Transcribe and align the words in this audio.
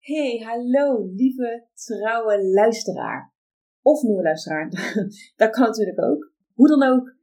Hey, 0.00 0.38
hallo 0.38 1.12
lieve 1.14 1.66
trouwe 1.74 2.44
luisteraar. 2.44 3.34
Of 3.82 4.02
nieuwe 4.02 4.22
luisteraar, 4.22 4.70
dat 5.36 5.50
kan 5.50 5.66
natuurlijk 5.66 6.02
ook. 6.02 6.32
Hoe 6.54 6.68
dan 6.68 6.82
ook, 6.82 7.16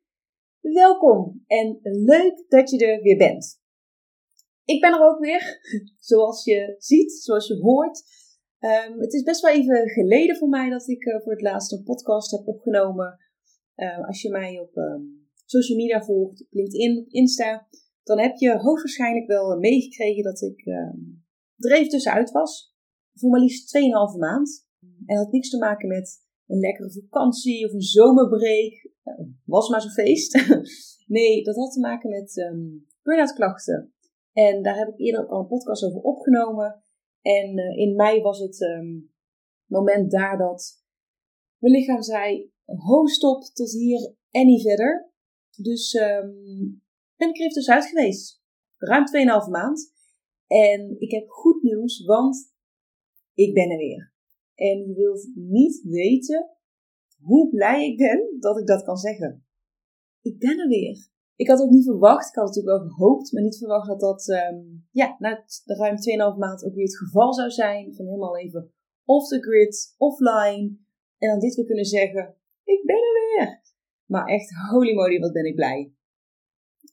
welkom 0.59 1.43
en 1.47 1.79
leuk 1.81 2.45
dat 2.47 2.69
je 2.69 2.85
er 2.85 3.01
weer 3.01 3.17
bent. 3.17 3.61
Ik 4.63 4.81
ben 4.81 4.93
er 4.93 5.07
ook 5.07 5.19
weer, 5.19 5.59
zoals 6.09 6.43
je 6.43 6.75
ziet, 6.77 7.11
zoals 7.11 7.47
je 7.47 7.55
hoort. 7.55 8.03
Um, 8.59 8.99
het 8.99 9.13
is 9.13 9.23
best 9.23 9.41
wel 9.41 9.53
even 9.53 9.89
geleden 9.89 10.35
voor 10.35 10.49
mij 10.49 10.69
dat 10.69 10.87
ik 10.87 11.05
uh, 11.05 11.21
voor 11.21 11.31
het 11.31 11.41
laatst 11.41 11.71
een 11.71 11.83
podcast 11.83 12.31
heb 12.31 12.47
opgenomen. 12.47 13.17
Uh, 13.75 14.07
als 14.07 14.21
je 14.21 14.29
mij 14.29 14.59
op 14.59 14.75
um, 14.75 15.29
social 15.45 15.77
media 15.77 16.03
volgt, 16.03 16.41
op 16.41 16.47
LinkedIn, 16.49 17.05
Insta, 17.07 17.67
dan 18.03 18.19
heb 18.19 18.35
je 18.35 18.57
hoogstwaarschijnlijk 18.57 19.27
wel 19.27 19.59
meegekregen 19.59 20.23
dat 20.23 20.41
ik 20.41 20.65
er 21.57 21.71
even 21.71 21.89
tussenuit 21.89 22.31
was 22.31 22.75
voor 23.19 23.29
maar 23.29 23.39
liefst 23.39 23.77
2,5 23.77 24.19
maand. 24.19 24.67
En 24.81 25.15
dat 25.15 25.23
had 25.23 25.31
niks 25.31 25.49
te 25.49 25.57
maken 25.57 25.87
met 25.87 26.25
een 26.47 26.59
lekkere 26.59 26.91
vakantie 26.91 27.65
of 27.65 27.73
een 27.73 27.81
zomerbreak. 27.81 28.91
Was 29.43 29.69
maar 29.69 29.81
zo'n 29.81 29.91
feest. 29.91 30.47
nee, 31.17 31.43
dat 31.43 31.55
had 31.55 31.71
te 31.71 31.79
maken 31.79 32.09
met 32.09 32.37
um, 32.37 32.87
burn-out 33.01 33.33
klachten. 33.33 33.93
En 34.31 34.63
daar 34.63 34.77
heb 34.77 34.87
ik 34.87 34.99
eerder 34.99 35.27
al 35.27 35.39
een 35.39 35.47
podcast 35.47 35.83
over 35.83 36.01
opgenomen. 36.01 36.83
En 37.21 37.57
uh, 37.57 37.77
in 37.77 37.95
mei 37.95 38.21
was 38.21 38.39
het 38.39 38.61
um, 38.61 39.11
moment 39.65 40.11
daar 40.11 40.37
dat 40.37 40.83
mijn 41.57 41.73
lichaam 41.73 42.01
zei: 42.01 42.51
ho, 42.65 43.05
stop, 43.05 43.43
tot 43.43 43.71
hier 43.71 44.15
en 44.31 44.45
niet 44.45 44.61
verder. 44.61 45.11
Dus 45.55 45.93
um, 45.93 46.81
ben 47.15 47.29
ik 47.29 47.35
er 47.35 47.41
even 47.41 47.53
tussenuit 47.53 47.85
geweest. 47.85 48.41
Ruim 48.77 49.05
2,5 49.45 49.51
maand. 49.51 49.95
En 50.47 50.99
ik 50.99 51.11
heb 51.11 51.29
goed 51.29 51.61
nieuws, 51.61 52.05
want 52.05 52.53
ik 53.33 53.53
ben 53.53 53.69
er 53.69 53.77
weer. 53.77 54.13
En 54.55 54.87
je 54.87 54.93
wilt 54.95 55.31
niet 55.35 55.81
weten 55.83 56.49
hoe 57.21 57.49
blij 57.49 57.87
ik 57.87 57.97
ben 57.97 58.35
dat 58.39 58.59
ik 58.59 58.67
dat 58.67 58.83
kan 58.83 58.97
zeggen. 58.97 59.45
Ik 60.21 60.39
ben 60.39 60.59
er 60.59 60.67
weer. 60.67 61.09
Ik 61.35 61.47
had 61.47 61.61
ook 61.61 61.69
niet 61.69 61.83
verwacht, 61.83 62.29
ik 62.29 62.35
had 62.35 62.45
natuurlijk 62.45 62.77
wel 62.77 62.87
gehoopt, 62.87 63.31
maar 63.31 63.43
niet 63.43 63.57
verwacht 63.57 63.87
dat 63.87 63.99
dat 63.99 64.27
um, 64.27 64.87
ja, 64.91 65.15
na 65.19 65.45
ruim 65.65 65.95
2,5 66.33 66.37
maand 66.37 66.65
ook 66.65 66.73
weer 66.73 66.85
het 66.85 66.97
geval 66.97 67.33
zou 67.33 67.49
zijn. 67.49 67.95
Van 67.95 68.05
helemaal 68.05 68.37
even 68.37 68.71
off 69.05 69.27
the 69.27 69.39
grid, 69.39 69.95
offline. 69.97 70.77
En 71.17 71.29
dan 71.29 71.39
dit 71.39 71.55
weer 71.55 71.65
kunnen 71.65 71.85
zeggen, 71.85 72.35
ik 72.63 72.85
ben 72.85 72.95
er 72.95 73.13
weer. 73.13 73.61
Maar 74.05 74.27
echt, 74.27 74.49
holy 74.69 74.93
moly, 74.93 75.19
wat 75.19 75.33
ben 75.33 75.45
ik 75.45 75.55
blij. 75.55 75.93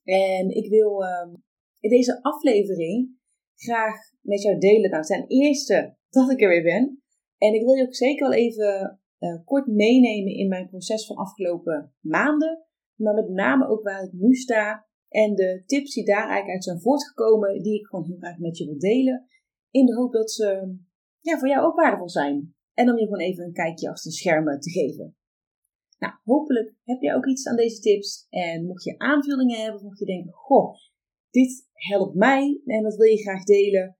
En 0.04 0.48
ik 0.50 0.70
wil 0.70 1.02
um, 1.02 1.42
in 1.80 1.90
deze 1.90 2.22
aflevering 2.22 3.18
graag 3.54 3.96
met 4.20 4.42
jou 4.42 4.58
delen. 4.58 4.90
Nou, 4.90 5.04
ten 5.04 5.26
eerste 5.26 5.96
dat 6.10 6.30
ik 6.30 6.40
er 6.40 6.48
weer 6.48 6.62
ben. 6.62 7.02
En 7.38 7.54
ik 7.54 7.64
wil 7.64 7.74
je 7.74 7.82
ook 7.82 7.94
zeker 7.94 8.28
wel 8.28 8.38
even 8.38 9.00
uh, 9.18 9.44
kort 9.44 9.66
meenemen 9.66 10.34
in 10.34 10.48
mijn 10.48 10.68
proces 10.68 11.06
van 11.06 11.16
afgelopen 11.16 11.94
maanden. 12.00 12.64
Maar 12.94 13.14
met 13.14 13.28
name 13.28 13.68
ook 13.68 13.82
waar 13.82 14.04
ik 14.04 14.12
nu 14.12 14.34
sta. 14.34 14.86
En 15.08 15.34
de 15.34 15.62
tips 15.66 15.94
die 15.94 16.04
daar 16.04 16.28
eigenlijk 16.28 16.50
uit 16.50 16.64
zijn 16.64 16.80
voortgekomen, 16.80 17.62
die 17.62 17.78
ik 17.78 17.86
gewoon 17.86 18.04
heel 18.04 18.16
graag 18.16 18.38
met 18.38 18.58
je 18.58 18.64
wil 18.64 18.78
delen. 18.78 19.26
In 19.70 19.86
de 19.86 19.94
hoop 19.94 20.12
dat 20.12 20.30
ze 20.30 20.76
ja, 21.20 21.38
voor 21.38 21.48
jou 21.48 21.66
ook 21.66 21.74
waardevol 21.74 22.08
zijn. 22.08 22.54
En 22.74 22.90
om 22.90 22.98
je 22.98 23.04
gewoon 23.04 23.20
even 23.20 23.44
een 23.44 23.52
kijkje 23.52 23.90
achter 23.90 24.10
de 24.10 24.16
schermen 24.16 24.60
te 24.60 24.70
geven. 24.70 25.16
Nou, 25.98 26.14
hopelijk 26.24 26.74
heb 26.84 27.00
je 27.00 27.14
ook 27.14 27.26
iets 27.26 27.46
aan 27.46 27.56
deze 27.56 27.80
tips. 27.80 28.26
En 28.30 28.66
mocht 28.66 28.84
je 28.84 28.98
aanvullingen 28.98 29.60
hebben, 29.60 29.82
mocht 29.82 29.98
je 29.98 30.04
denken, 30.04 30.32
goh, 30.32 30.74
dit 31.34 31.68
helpt 31.72 32.14
mij 32.14 32.60
en 32.64 32.82
dat 32.82 32.96
wil 32.96 33.06
je 33.06 33.22
graag 33.22 33.44
delen. 33.44 33.96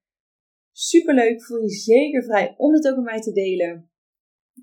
Superleuk, 0.73 1.45
voel 1.45 1.63
je 1.63 1.69
zeker 1.69 2.25
vrij 2.25 2.55
om 2.57 2.73
het 2.73 2.89
ook 2.89 2.97
met 2.97 3.05
mij 3.05 3.21
te 3.21 3.33
delen. 3.33 3.91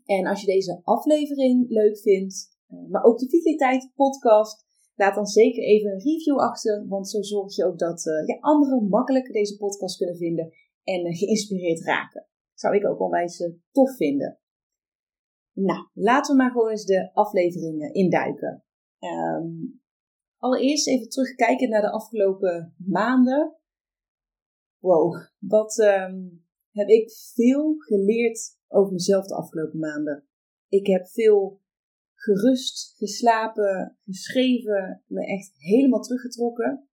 En 0.06 0.26
als 0.26 0.42
je 0.42 0.46
deze 0.46 0.82
aflevering 0.84 1.70
leuk 1.70 1.98
vindt, 1.98 2.58
eh, 2.68 2.90
maar 2.90 3.04
ook 3.04 3.20
de 3.20 3.30
Vitaliteit 3.30 3.92
podcast, 3.96 4.66
laat 4.96 5.16
dan 5.16 5.26
zeker 5.26 5.64
even 5.64 5.92
een 5.92 6.00
review 6.00 6.40
achter. 6.40 6.88
Want 6.88 7.10
zo 7.10 7.22
zorg 7.22 7.56
je 7.56 7.66
ook 7.66 7.80
dat 7.80 8.06
uh, 8.06 8.42
anderen 8.42 8.88
makkelijk 8.88 9.32
deze 9.32 9.58
podcast 9.58 9.98
kunnen 9.98 10.18
vinden 10.18 10.54
en 10.84 11.06
uh, 11.06 11.18
geïnspireerd 11.18 11.84
raken. 11.84 12.28
Zou 12.54 12.76
ik 12.76 12.88
ook 12.88 13.00
onwijs 13.00 13.52
tof 13.72 13.96
vinden. 13.96 14.40
Nou, 15.54 15.90
laten 15.94 16.36
we 16.36 16.42
maar 16.42 16.52
gewoon 16.52 16.70
eens 16.70 16.86
de 16.86 17.14
afleveringen 17.14 17.94
induiken. 17.94 18.64
Um, 19.00 19.81
allereerst 20.42 20.88
even 20.88 21.10
terugkijken 21.10 21.70
naar 21.70 21.82
de 21.82 21.92
afgelopen 21.92 22.76
maanden 22.78 23.56
wow, 24.82 25.16
wat 25.40 25.78
um, 25.78 26.46
heb 26.72 26.88
ik 26.88 27.12
veel 27.12 27.76
geleerd 27.78 28.58
over 28.68 28.94
mezelf 28.94 29.26
de 29.26 29.36
afgelopen 29.36 29.80
maanden. 29.80 30.28
Ik 30.68 30.88
heb 30.88 31.08
veel 31.08 31.60
gerust, 32.14 32.96
geslapen, 32.98 33.98
geschreven, 34.04 35.04
me 35.08 35.26
echt 35.26 35.52
helemaal 35.58 36.02
teruggetrokken. 36.02 36.88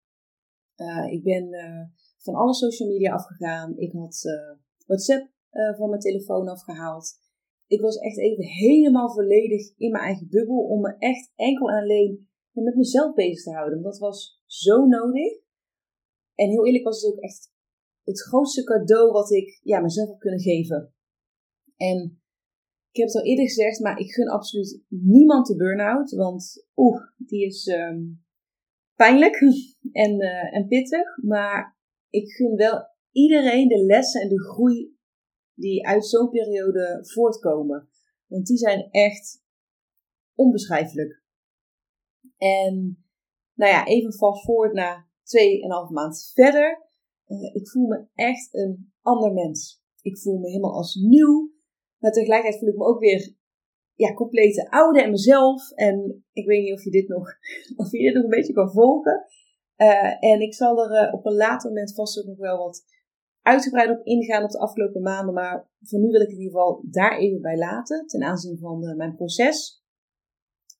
Uh, 0.76 1.12
ik 1.12 1.22
ben 1.22 1.52
uh, 1.52 1.82
van 2.18 2.34
alle 2.34 2.54
social 2.54 2.88
media 2.88 3.12
afgegaan. 3.12 3.78
Ik 3.78 3.92
had 3.92 4.22
uh, 4.24 4.58
WhatsApp 4.86 5.30
van 5.76 5.88
mijn 5.88 6.00
telefoon 6.00 6.48
afgehaald. 6.48 7.18
Ik 7.66 7.80
was 7.80 7.96
echt 7.96 8.18
even 8.18 8.44
helemaal 8.44 9.12
volledig 9.12 9.76
in 9.76 9.90
mijn 9.90 10.04
eigen 10.04 10.28
bubbel 10.30 10.58
om 10.58 10.80
me 10.80 10.96
echt 10.98 11.32
enkel 11.34 11.68
en 11.68 11.82
alleen 11.82 12.27
met 12.64 12.76
mezelf 12.76 13.14
bezig 13.14 13.42
te 13.42 13.52
houden. 13.52 13.82
Dat 13.82 13.98
was 13.98 14.42
zo 14.46 14.86
nodig. 14.86 15.32
En 16.34 16.50
heel 16.50 16.66
eerlijk 16.66 16.84
was 16.84 17.02
het 17.02 17.12
ook 17.12 17.20
echt 17.20 17.52
het 18.04 18.20
grootste 18.20 18.64
cadeau 18.64 19.12
wat 19.12 19.30
ik 19.30 19.60
ja, 19.62 19.80
mezelf 19.80 20.08
heb 20.08 20.18
kunnen 20.18 20.40
geven. 20.40 20.94
En 21.76 22.20
ik 22.90 22.96
heb 22.96 23.06
het 23.06 23.16
al 23.16 23.24
eerder 23.24 23.44
gezegd, 23.44 23.80
maar 23.80 23.98
ik 23.98 24.12
gun 24.12 24.28
absoluut 24.28 24.82
niemand 24.88 25.46
de 25.46 25.56
burn-out. 25.56 26.10
Want 26.10 26.66
oeh, 26.76 27.02
die 27.16 27.46
is 27.46 27.66
um, 27.66 28.24
pijnlijk 28.94 29.40
en, 30.04 30.20
uh, 30.20 30.54
en 30.54 30.66
pittig. 30.66 31.16
Maar 31.22 31.78
ik 32.10 32.30
gun 32.30 32.56
wel 32.56 32.86
iedereen 33.10 33.68
de 33.68 33.84
lessen 33.84 34.20
en 34.20 34.28
de 34.28 34.42
groei 34.42 34.96
die 35.54 35.86
uit 35.86 36.06
zo'n 36.06 36.30
periode 36.30 36.98
voortkomen. 37.02 37.88
Want 38.26 38.46
die 38.46 38.56
zijn 38.56 38.88
echt 38.90 39.42
onbeschrijfelijk. 40.34 41.22
En 42.38 43.04
nou 43.54 43.72
ja, 43.72 43.86
even 43.86 44.12
vast 44.12 44.44
voort 44.44 44.72
naar 44.72 45.10
2,5 45.88 45.92
maand 45.92 46.30
verder. 46.34 46.86
Uh, 47.26 47.54
ik 47.54 47.68
voel 47.68 47.86
me 47.86 48.06
echt 48.14 48.54
een 48.54 48.92
ander 49.02 49.32
mens. 49.32 49.82
Ik 50.02 50.18
voel 50.18 50.38
me 50.38 50.48
helemaal 50.48 50.74
als 50.74 50.94
nieuw. 50.94 51.52
Maar 51.98 52.12
tegelijkertijd 52.12 52.60
voel 52.60 52.68
ik 52.68 52.76
me 52.76 52.84
ook 52.84 53.00
weer 53.00 53.36
ja, 53.94 54.14
complete 54.14 54.70
oude 54.70 55.02
en 55.02 55.10
mezelf. 55.10 55.70
En 55.70 56.24
ik 56.32 56.46
weet 56.46 56.62
niet 56.62 56.72
of 56.72 56.84
je 56.84 56.90
dit 56.90 57.08
nog, 57.08 57.28
of 57.82 57.90
je 57.90 57.98
dit 57.98 58.14
nog 58.14 58.22
een 58.22 58.30
beetje 58.30 58.52
kan 58.52 58.70
volgen. 58.70 59.24
Uh, 59.76 60.24
en 60.24 60.40
ik 60.40 60.54
zal 60.54 60.84
er 60.84 61.06
uh, 61.06 61.14
op 61.14 61.26
een 61.26 61.36
later 61.36 61.68
moment 61.68 61.94
vast 61.94 62.18
ook 62.18 62.26
nog 62.26 62.38
wel 62.38 62.58
wat 62.58 62.84
uitgebreid 63.42 63.90
op 63.90 64.06
ingaan 64.06 64.44
op 64.44 64.50
de 64.50 64.58
afgelopen 64.58 65.02
maanden. 65.02 65.34
Maar 65.34 65.70
voor 65.80 65.98
nu 65.98 66.10
wil 66.10 66.20
ik 66.20 66.28
in 66.28 66.38
ieder 66.38 66.52
geval 66.52 66.84
daar 66.90 67.18
even 67.18 67.40
bij 67.40 67.56
laten. 67.56 68.06
Ten 68.06 68.22
aanzien 68.22 68.58
van 68.58 68.96
mijn 68.96 69.14
proces. 69.14 69.82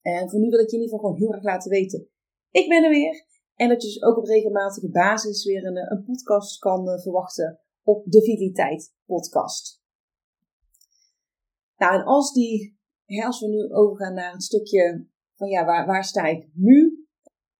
En 0.02 0.30
voor 0.30 0.40
nu 0.40 0.48
wil 0.48 0.58
ik 0.58 0.70
je 0.70 0.76
in 0.76 0.82
ieder 0.82 0.98
geval 0.98 0.98
gewoon 0.98 1.20
heel 1.20 1.32
erg 1.34 1.44
laten 1.44 1.70
weten. 1.70 2.08
Ik 2.50 2.68
ben 2.68 2.84
er 2.84 2.90
weer. 2.90 3.26
En 3.54 3.68
dat 3.68 3.82
je 3.82 3.88
dus 3.88 4.02
ook 4.02 4.16
op 4.16 4.24
regelmatige 4.24 4.90
basis 4.90 5.44
weer 5.44 5.64
een, 5.64 5.92
een 5.92 6.04
podcast 6.04 6.58
kan 6.58 6.88
uh, 6.88 6.98
verwachten 6.98 7.60
op 7.82 8.04
de 8.04 8.22
Vitaliteit 8.22 8.94
podcast. 9.04 9.82
Nou, 11.76 11.94
en 11.94 12.04
als 12.04 12.32
die, 12.32 12.78
hè, 13.04 13.24
als 13.24 13.40
we 13.40 13.48
nu 13.48 13.72
overgaan 13.72 14.14
naar 14.14 14.34
een 14.34 14.40
stukje 14.40 15.06
van 15.34 15.48
ja, 15.48 15.64
waar, 15.64 15.86
waar 15.86 16.04
sta 16.04 16.24
ik 16.26 16.48
nu? 16.52 17.06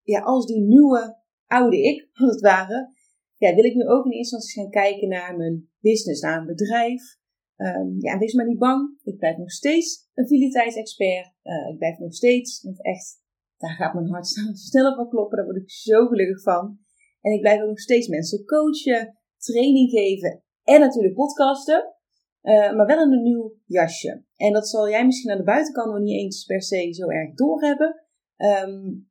Ja, 0.03 0.21
als 0.21 0.47
die 0.47 0.61
nieuwe 0.61 1.23
oude 1.47 1.83
ik, 1.83 2.09
als 2.13 2.31
het 2.31 2.41
ware, 2.41 2.93
ja, 3.37 3.55
wil 3.55 3.65
ik 3.65 3.75
nu 3.75 3.87
ook 3.87 4.05
in 4.05 4.11
eerste 4.11 4.37
instantie 4.37 4.63
gaan 4.63 4.83
kijken 4.83 5.09
naar 5.09 5.37
mijn 5.37 5.71
business, 5.81 6.21
naar 6.21 6.35
mijn 6.35 6.57
bedrijf. 6.57 7.18
Um, 7.59 7.97
ja, 7.99 8.19
wees 8.19 8.35
maar 8.35 8.47
niet 8.47 8.59
bang. 8.59 8.99
Ik 9.03 9.19
blijf 9.19 9.37
nog 9.37 9.51
steeds 9.51 10.09
een 10.15 10.27
vitaliteitsexpert. 10.27 11.33
Uh, 11.43 11.69
ik 11.73 11.79
blijf 11.79 11.99
nog 11.99 12.15
steeds 12.15 12.65
echt 12.81 13.21
daar 13.59 13.71
gaat 13.71 13.95
mijn 13.95 14.09
hart 14.09 14.27
sneller 14.69 14.95
van 14.95 15.09
kloppen. 15.09 15.37
Daar 15.37 15.47
word 15.47 15.63
ik 15.63 15.71
zo 15.71 16.07
gelukkig 16.07 16.43
van. 16.43 16.79
En 17.21 17.33
ik 17.33 17.41
blijf 17.41 17.61
ook 17.61 17.69
nog 17.69 17.81
steeds 17.81 18.09
mensen 18.09 18.45
coachen, 18.45 19.19
training 19.37 19.91
geven 19.91 20.43
en 20.63 20.81
natuurlijk 20.81 21.15
podcasten. 21.15 21.95
Uh, 22.43 22.73
maar 22.77 22.87
wel 22.87 23.03
in 23.03 23.13
een 23.13 23.23
nieuw 23.23 23.55
jasje. 23.67 24.25
En 24.37 24.53
dat 24.53 24.69
zal 24.69 24.89
jij 24.89 25.07
misschien 25.07 25.31
aan 25.31 25.39
de 25.39 25.45
buitenkant 25.45 25.93
nog 25.93 26.03
niet 26.03 26.21
eens 26.21 26.45
per 26.45 26.63
se 26.63 26.93
zo 26.93 27.09
erg 27.09 27.35
doorhebben. 27.35 28.05
Um, 28.37 29.11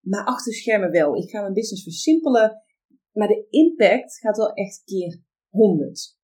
maar 0.00 0.24
achter 0.24 0.52
schermen 0.52 0.90
wel. 0.90 1.16
Ik 1.16 1.30
ga 1.30 1.40
mijn 1.40 1.52
business 1.52 1.82
versimpelen. 1.82 2.62
Maar 3.12 3.28
de 3.28 3.46
impact 3.50 4.18
gaat 4.18 4.36
wel 4.36 4.52
echt 4.52 4.82
keer 4.84 5.22
100. 5.48 6.18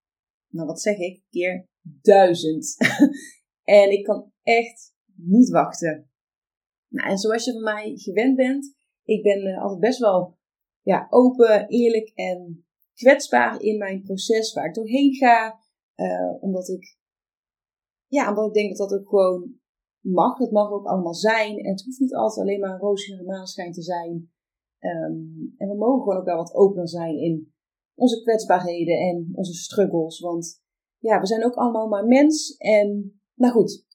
Nou, 0.51 0.67
wat 0.67 0.81
zeg 0.81 0.99
ik? 0.99 1.23
Keer 1.31 1.69
1000. 1.81 2.77
en 3.65 3.91
ik 3.91 4.05
kan 4.05 4.33
echt 4.43 4.95
niet 5.15 5.49
wachten. 5.49 6.11
Nou, 6.89 7.11
en 7.11 7.19
zoals 7.19 7.45
je 7.45 7.53
van 7.53 7.63
mij 7.63 7.93
gewend 7.97 8.37
bent, 8.37 8.75
ik 9.05 9.23
ben 9.23 9.47
uh, 9.47 9.63
altijd 9.63 9.81
best 9.81 9.99
wel 9.99 10.39
ja, 10.83 11.07
open, 11.11 11.69
eerlijk 11.69 12.09
en 12.15 12.67
kwetsbaar 12.95 13.61
in 13.61 13.79
mijn 13.79 14.03
proces 14.03 14.53
waar 14.53 14.67
ik 14.67 14.75
doorheen 14.75 15.15
ga. 15.15 15.59
Uh, 15.97 16.43
omdat 16.43 16.69
ik, 16.69 16.99
ja, 18.07 18.29
omdat 18.29 18.47
ik 18.47 18.55
denk 18.55 18.77
dat 18.77 18.89
dat 18.89 19.01
ook 19.01 19.09
gewoon 19.09 19.61
mag. 20.01 20.39
Het 20.39 20.51
mag 20.51 20.71
ook 20.71 20.87
allemaal 20.87 21.15
zijn. 21.15 21.59
En 21.59 21.71
het 21.71 21.85
hoeft 21.85 22.01
niet 22.01 22.15
altijd 22.15 22.47
alleen 22.47 22.61
maar 22.61 22.73
een 22.73 22.79
roosje 22.79 23.23
maanschijn 23.25 23.73
te 23.73 23.83
zijn. 23.83 24.31
Um, 24.81 25.55
en 25.57 25.69
we 25.69 25.77
mogen 25.77 26.03
gewoon 26.03 26.19
ook 26.19 26.25
wel 26.25 26.37
wat 26.37 26.55
opener 26.55 26.89
zijn 26.89 27.19
in 27.19 27.53
onze 27.95 28.23
kwetsbaarheden 28.23 28.99
en 28.99 29.29
onze 29.33 29.53
struggles. 29.53 30.21
Want 30.21 30.63
ja, 30.99 31.21
we 31.21 31.27
zijn 31.27 31.45
ook 31.45 31.55
allemaal 31.55 31.89
maar 31.89 32.07
mens. 32.07 32.57
En 32.57 33.21
nou 33.35 33.53
goed, 33.53 33.87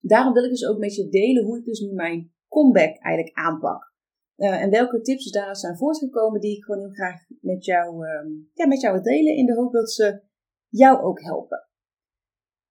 daarom 0.00 0.32
wil 0.32 0.44
ik 0.44 0.50
dus 0.50 0.66
ook 0.66 0.78
met 0.78 0.94
je 0.94 1.08
delen 1.08 1.44
hoe 1.44 1.58
ik 1.58 1.64
dus 1.64 1.80
nu 1.80 1.92
mijn 1.92 2.32
comeback 2.48 2.98
eigenlijk 2.98 3.36
aanpak. 3.36 3.94
Uh, 4.36 4.62
en 4.62 4.70
welke 4.70 5.00
tips 5.00 5.30
daaruit 5.30 5.58
zijn 5.58 5.76
voortgekomen 5.76 6.40
die 6.40 6.56
ik 6.56 6.64
gewoon 6.64 6.80
heel 6.80 6.92
graag 6.92 7.26
met 7.40 7.64
jou, 7.64 8.08
um, 8.08 8.50
ja, 8.52 8.66
met 8.66 8.80
jou 8.80 8.94
wil 8.94 9.02
delen. 9.02 9.36
In 9.36 9.46
de 9.46 9.54
hoop 9.54 9.72
dat 9.72 9.92
ze 9.92 10.22
jou 10.68 11.02
ook 11.02 11.20
helpen. 11.20 11.68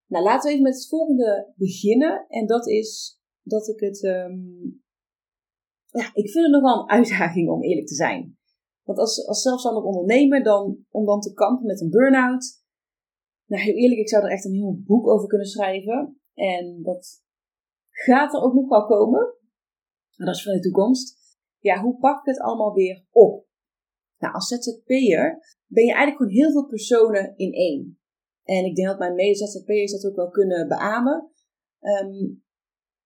Nou, 0.07 0.23
laten 0.23 0.47
we 0.47 0.51
even 0.51 0.63
met 0.63 0.75
het 0.75 0.87
volgende 0.87 1.53
beginnen. 1.55 2.25
En 2.27 2.45
dat 2.45 2.67
is 2.67 3.19
dat 3.41 3.67
ik 3.67 3.79
het. 3.79 4.03
Um, 4.03 4.83
ja, 5.85 6.09
ik 6.13 6.29
vind 6.29 6.43
het 6.43 6.53
nog 6.53 6.61
wel 6.61 6.81
een 6.81 6.89
uitdaging 6.89 7.49
om 7.49 7.63
eerlijk 7.63 7.87
te 7.87 7.95
zijn. 7.95 8.37
Want 8.85 8.99
als, 8.99 9.27
als 9.27 9.41
zelfstandig 9.41 9.83
ondernemer, 9.83 10.43
dan, 10.43 10.85
om 10.89 11.05
dan 11.05 11.19
te 11.19 11.33
kampen 11.33 11.65
met 11.65 11.81
een 11.81 11.89
burn-out. 11.89 12.63
Nou, 13.45 13.63
heel 13.63 13.73
eerlijk, 13.73 13.99
ik 13.99 14.09
zou 14.09 14.23
er 14.23 14.31
echt 14.31 14.45
een 14.45 14.53
heel 14.53 14.81
boek 14.85 15.07
over 15.07 15.27
kunnen 15.27 15.47
schrijven. 15.47 16.19
En 16.33 16.81
dat 16.83 17.23
gaat 17.89 18.33
er 18.33 18.41
ook 18.41 18.53
nog 18.53 18.69
wel 18.69 18.85
komen. 18.85 19.33
Maar 20.15 20.27
dat 20.27 20.35
is 20.35 20.43
voor 20.43 20.53
de 20.53 20.59
toekomst. 20.59 21.17
Ja, 21.59 21.81
hoe 21.81 21.97
pak 21.97 22.19
ik 22.19 22.25
het 22.25 22.39
allemaal 22.39 22.73
weer 22.73 23.05
op? 23.11 23.45
Nou, 24.17 24.33
als 24.33 24.47
ZZP'er 24.47 25.57
ben 25.67 25.85
je 25.85 25.93
eigenlijk 25.93 26.17
gewoon 26.17 26.31
heel 26.31 26.51
veel 26.51 26.65
personen 26.65 27.37
in 27.37 27.53
één. 27.53 27.99
En 28.43 28.65
ik 28.65 28.75
denk 28.75 28.87
dat 28.87 28.99
mijn 28.99 29.15
mede-ZZP'ers 29.15 29.91
dat 29.91 30.05
ook 30.05 30.15
wel 30.15 30.29
kunnen 30.29 30.67
beamen. 30.67 31.31
Um, 31.79 32.43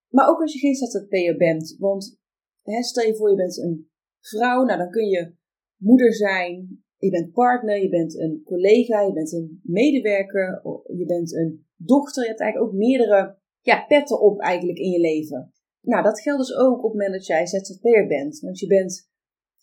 maar 0.07 0.29
ook 0.29 0.41
als 0.41 0.53
je 0.53 0.59
geen 0.59 0.75
ZZP'er 0.75 1.37
bent. 1.37 1.75
Want 1.77 2.19
hè, 2.61 2.83
stel 2.83 3.05
je 3.05 3.15
voor 3.15 3.29
je 3.29 3.35
bent 3.35 3.57
een 3.57 3.89
vrouw. 4.19 4.63
Nou, 4.63 4.77
dan 4.77 4.89
kun 4.89 5.05
je 5.05 5.37
moeder 5.79 6.13
zijn. 6.13 6.83
Je 6.97 7.09
bent 7.09 7.31
partner. 7.31 7.81
Je 7.81 7.89
bent 7.89 8.19
een 8.19 8.41
collega. 8.45 9.01
Je 9.01 9.13
bent 9.13 9.31
een 9.31 9.59
medewerker. 9.63 10.61
Je 10.97 11.05
bent 11.05 11.33
een 11.33 11.65
dochter. 11.75 12.23
Je 12.23 12.29
hebt 12.29 12.41
eigenlijk 12.41 12.71
ook 12.71 12.79
meerdere 12.79 13.37
ja, 13.61 13.85
petten 13.87 14.21
op 14.21 14.39
eigenlijk 14.39 14.77
in 14.77 14.89
je 14.89 14.99
leven. 14.99 15.53
Nou, 15.81 16.03
dat 16.03 16.21
geldt 16.21 16.47
dus 16.47 16.55
ook 16.55 16.77
op 16.77 16.83
het 16.83 16.93
moment 16.93 17.13
dat 17.13 17.25
jij 17.25 17.45
ZZP'er 17.45 18.07
bent. 18.07 18.39
Want 18.39 18.59
je 18.59 18.67
bent 18.67 19.09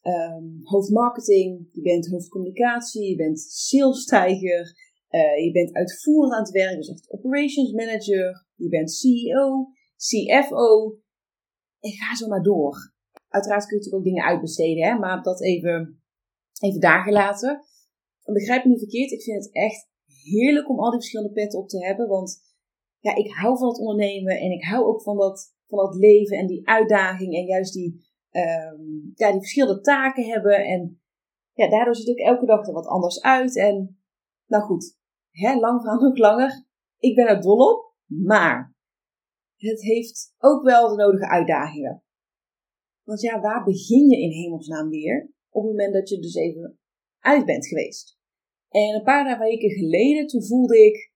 um, 0.02 0.60
hoofdmarketing. 0.62 1.68
Je 1.72 1.82
bent 1.82 2.08
hoofdcommunicatie. 2.08 3.08
Je 3.08 3.16
bent 3.16 3.40
salestijger. 3.40 4.74
Uh, 5.10 5.44
je 5.44 5.52
bent 5.52 5.72
uitvoerend 5.74 6.32
aan 6.32 6.42
het 6.42 6.50
werk, 6.50 6.76
dus 6.76 6.88
echt 6.88 7.10
operations 7.10 7.72
manager. 7.72 8.46
Je 8.54 8.68
bent 8.68 8.92
CEO, 8.92 9.68
CFO. 9.96 10.98
En 11.80 11.90
ga 11.90 12.14
zo 12.16 12.28
maar 12.28 12.42
door. 12.42 12.94
Uiteraard 13.28 13.66
kun 13.66 13.76
je 13.76 13.84
natuurlijk 13.84 13.94
ook 13.94 14.14
dingen 14.14 14.30
uitbesteden, 14.30 14.84
hè, 14.84 14.98
maar 14.98 15.22
dat 15.22 15.42
even, 15.42 16.02
even 16.60 16.80
daar 16.80 17.02
gelaten. 17.02 17.64
begrijp 18.24 18.64
me 18.64 18.70
niet 18.70 18.78
verkeerd, 18.78 19.10
ik 19.10 19.22
vind 19.22 19.44
het 19.44 19.54
echt 19.54 19.88
heerlijk 20.22 20.68
om 20.68 20.78
al 20.78 20.90
die 20.90 21.00
verschillende 21.00 21.32
petten 21.32 21.58
op 21.58 21.68
te 21.68 21.84
hebben. 21.84 22.08
Want 22.08 22.40
ja, 22.98 23.14
ik 23.14 23.30
hou 23.30 23.58
van 23.58 23.68
het 23.68 23.78
ondernemen 23.78 24.38
en 24.38 24.50
ik 24.50 24.64
hou 24.64 24.84
ook 24.84 25.02
van 25.02 25.16
dat, 25.16 25.54
van 25.66 25.78
dat 25.78 25.94
leven 25.94 26.38
en 26.38 26.46
die 26.46 26.68
uitdaging 26.68 27.34
en 27.34 27.44
juist 27.44 27.72
die, 27.72 27.92
um, 28.30 29.12
ja, 29.14 29.30
die 29.30 29.40
verschillende 29.40 29.80
taken 29.80 30.24
hebben. 30.24 30.64
En 30.64 31.00
ja, 31.52 31.68
daardoor 31.68 31.96
ziet 31.96 32.08
ook 32.08 32.26
elke 32.26 32.46
dag 32.46 32.66
er 32.66 32.72
wat 32.72 32.86
anders 32.86 33.20
uit. 33.20 33.56
En 33.56 34.00
nou 34.46 34.64
goed, 34.64 34.96
hè, 35.30 35.54
lang 35.54 35.80
verhaal 35.80 36.00
nog 36.00 36.18
langer. 36.18 36.66
Ik 36.98 37.14
ben 37.14 37.26
er 37.26 37.40
dol 37.40 37.72
op, 37.72 37.94
maar 38.06 38.74
het 39.56 39.82
heeft 39.82 40.34
ook 40.38 40.62
wel 40.62 40.88
de 40.88 40.96
nodige 40.96 41.28
uitdagingen. 41.28 42.02
Want 43.02 43.20
ja, 43.20 43.40
waar 43.40 43.64
begin 43.64 44.08
je 44.08 44.20
in 44.20 44.30
hemelsnaam 44.30 44.88
weer 44.88 45.34
op 45.56 45.62
het 45.62 45.70
moment 45.70 45.92
dat 45.92 46.08
je 46.08 46.18
dus 46.20 46.34
even 46.34 46.78
uit 47.18 47.44
bent 47.44 47.66
geweest? 47.66 48.18
En 48.68 48.94
een 48.94 49.02
paar 49.02 49.38
weken 49.38 49.70
geleden, 49.70 50.26
toen 50.26 50.44
voelde 50.44 50.84
ik, 50.86 51.12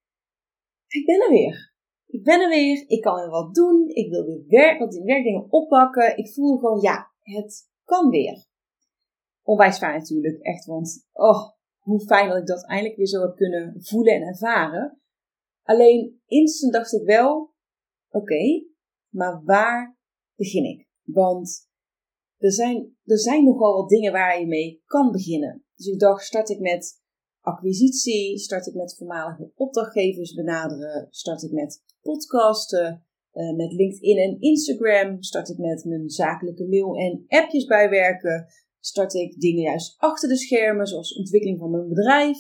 ik 0.87 1.07
ben 1.07 1.23
er 1.23 1.31
weer. 1.31 1.73
Ik 2.07 2.23
ben 2.23 2.41
er 2.41 2.49
weer, 2.49 2.85
ik 2.89 3.01
kan 3.01 3.15
weer 3.15 3.31
wat 3.31 3.55
doen, 3.55 3.89
ik 3.89 4.11
wil 4.11 4.25
weer 4.25 4.45
werk, 4.47 4.79
wat 4.79 4.95
werkdingen 4.95 5.53
oppakken. 5.53 6.17
Ik 6.17 6.33
voel 6.33 6.59
gewoon, 6.59 6.81
ja, 6.81 7.13
het 7.21 7.71
kan 7.85 8.11
weer. 8.11 8.49
Onwijs 9.43 9.79
fijn 9.79 9.99
natuurlijk, 9.99 10.43
echt, 10.43 10.65
want 10.65 11.09
oh, 11.13 11.51
hoe 11.79 12.01
fijn 12.01 12.29
dat 12.29 12.39
ik 12.39 12.47
dat 12.47 12.67
eindelijk 12.67 12.97
weer 12.97 13.07
zo 13.07 13.21
heb 13.21 13.37
kunnen 13.37 13.83
voelen 13.83 14.15
en 14.15 14.23
ervaren. 14.23 15.01
Alleen 15.63 16.21
instant 16.27 16.73
dacht 16.73 16.93
ik 16.93 17.05
wel, 17.05 17.55
oké, 18.09 18.67
maar 19.09 19.43
waar 19.45 19.99
begin 20.35 20.65
ik? 20.65 20.89
Want 21.03 21.70
er 22.41 22.53
zijn, 22.53 22.97
er 23.05 23.19
zijn 23.19 23.45
nogal 23.45 23.75
wat 23.75 23.89
dingen 23.89 24.13
waar 24.13 24.41
je 24.41 24.47
mee 24.47 24.83
kan 24.85 25.11
beginnen. 25.11 25.65
Dus 25.75 25.87
ik 25.87 25.99
dacht, 25.99 26.25
start 26.25 26.49
ik 26.49 26.61
met 26.61 27.01
acquisitie, 27.41 28.39
start 28.39 28.67
ik 28.67 28.75
met 28.75 28.97
voormalige 28.99 29.53
opdrachtgevers 29.55 30.35
benaderen, 30.35 31.07
start 31.11 31.43
ik 31.43 31.51
met 31.51 31.85
podcasten, 32.01 33.07
uh, 33.33 33.57
met 33.57 33.73
LinkedIn 33.73 34.19
en 34.19 34.41
Instagram, 34.41 35.23
start 35.23 35.49
ik 35.49 35.59
met 35.59 35.85
mijn 35.85 36.09
zakelijke 36.09 36.69
mail 36.69 36.97
en 36.97 37.25
appjes 37.27 37.65
bijwerken, 37.65 38.47
start 38.79 39.15
ik 39.15 39.41
dingen 39.41 39.63
juist 39.63 39.95
achter 39.99 40.29
de 40.29 40.37
schermen, 40.37 40.87
zoals 40.87 41.17
ontwikkeling 41.17 41.59
van 41.59 41.71
mijn 41.71 41.89
bedrijf. 41.89 42.39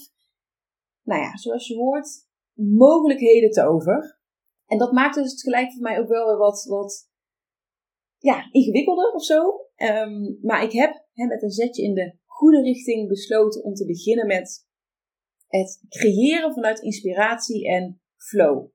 Nou 1.02 1.20
ja, 1.20 1.36
zoals 1.36 1.66
je 1.68 1.74
hoort, 1.74 2.26
mogelijkheden 2.54 3.50
te 3.50 3.66
over. 3.66 4.18
En 4.66 4.78
dat 4.78 4.92
maakt 4.92 5.14
dus 5.14 5.42
gelijk 5.42 5.72
voor 5.72 5.82
mij 5.82 6.00
ook 6.00 6.08
wel 6.08 6.26
weer 6.26 6.36
wat, 6.36 6.64
wat 6.64 7.08
ja, 8.18 8.48
ingewikkelder 8.50 9.12
of 9.12 9.24
zo. 9.24 9.69
Um, 9.82 10.38
maar 10.42 10.62
ik 10.62 10.72
heb 10.72 11.04
met 11.14 11.42
een 11.42 11.50
zetje 11.50 11.82
in 11.82 11.94
de 11.94 12.16
goede 12.26 12.62
richting 12.62 13.08
besloten 13.08 13.64
om 13.64 13.74
te 13.74 13.86
beginnen 13.86 14.26
met 14.26 14.66
het 15.46 15.84
creëren 15.88 16.52
vanuit 16.52 16.80
inspiratie 16.80 17.68
en 17.68 18.00
flow. 18.16 18.68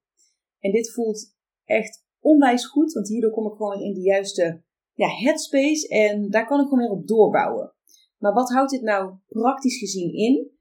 En 0.59 0.71
dit 0.71 0.93
voelt 0.93 1.35
echt 1.63 2.05
onwijs 2.19 2.65
goed, 2.65 2.93
want 2.93 3.07
hierdoor 3.07 3.31
kom 3.31 3.45
ik 3.45 3.55
gewoon 3.55 3.81
in 3.81 3.93
de 3.93 4.01
juiste 4.01 4.63
ja, 4.93 5.07
headspace 5.07 5.88
en 5.88 6.29
daar 6.29 6.47
kan 6.47 6.59
ik 6.59 6.67
gewoon 6.67 6.79
weer 6.79 6.97
op 6.97 7.07
doorbouwen. 7.07 7.74
Maar 8.17 8.33
wat 8.33 8.50
houdt 8.50 8.71
dit 8.71 8.81
nou 8.81 9.15
praktisch 9.27 9.77
gezien 9.77 10.13
in? 10.13 10.51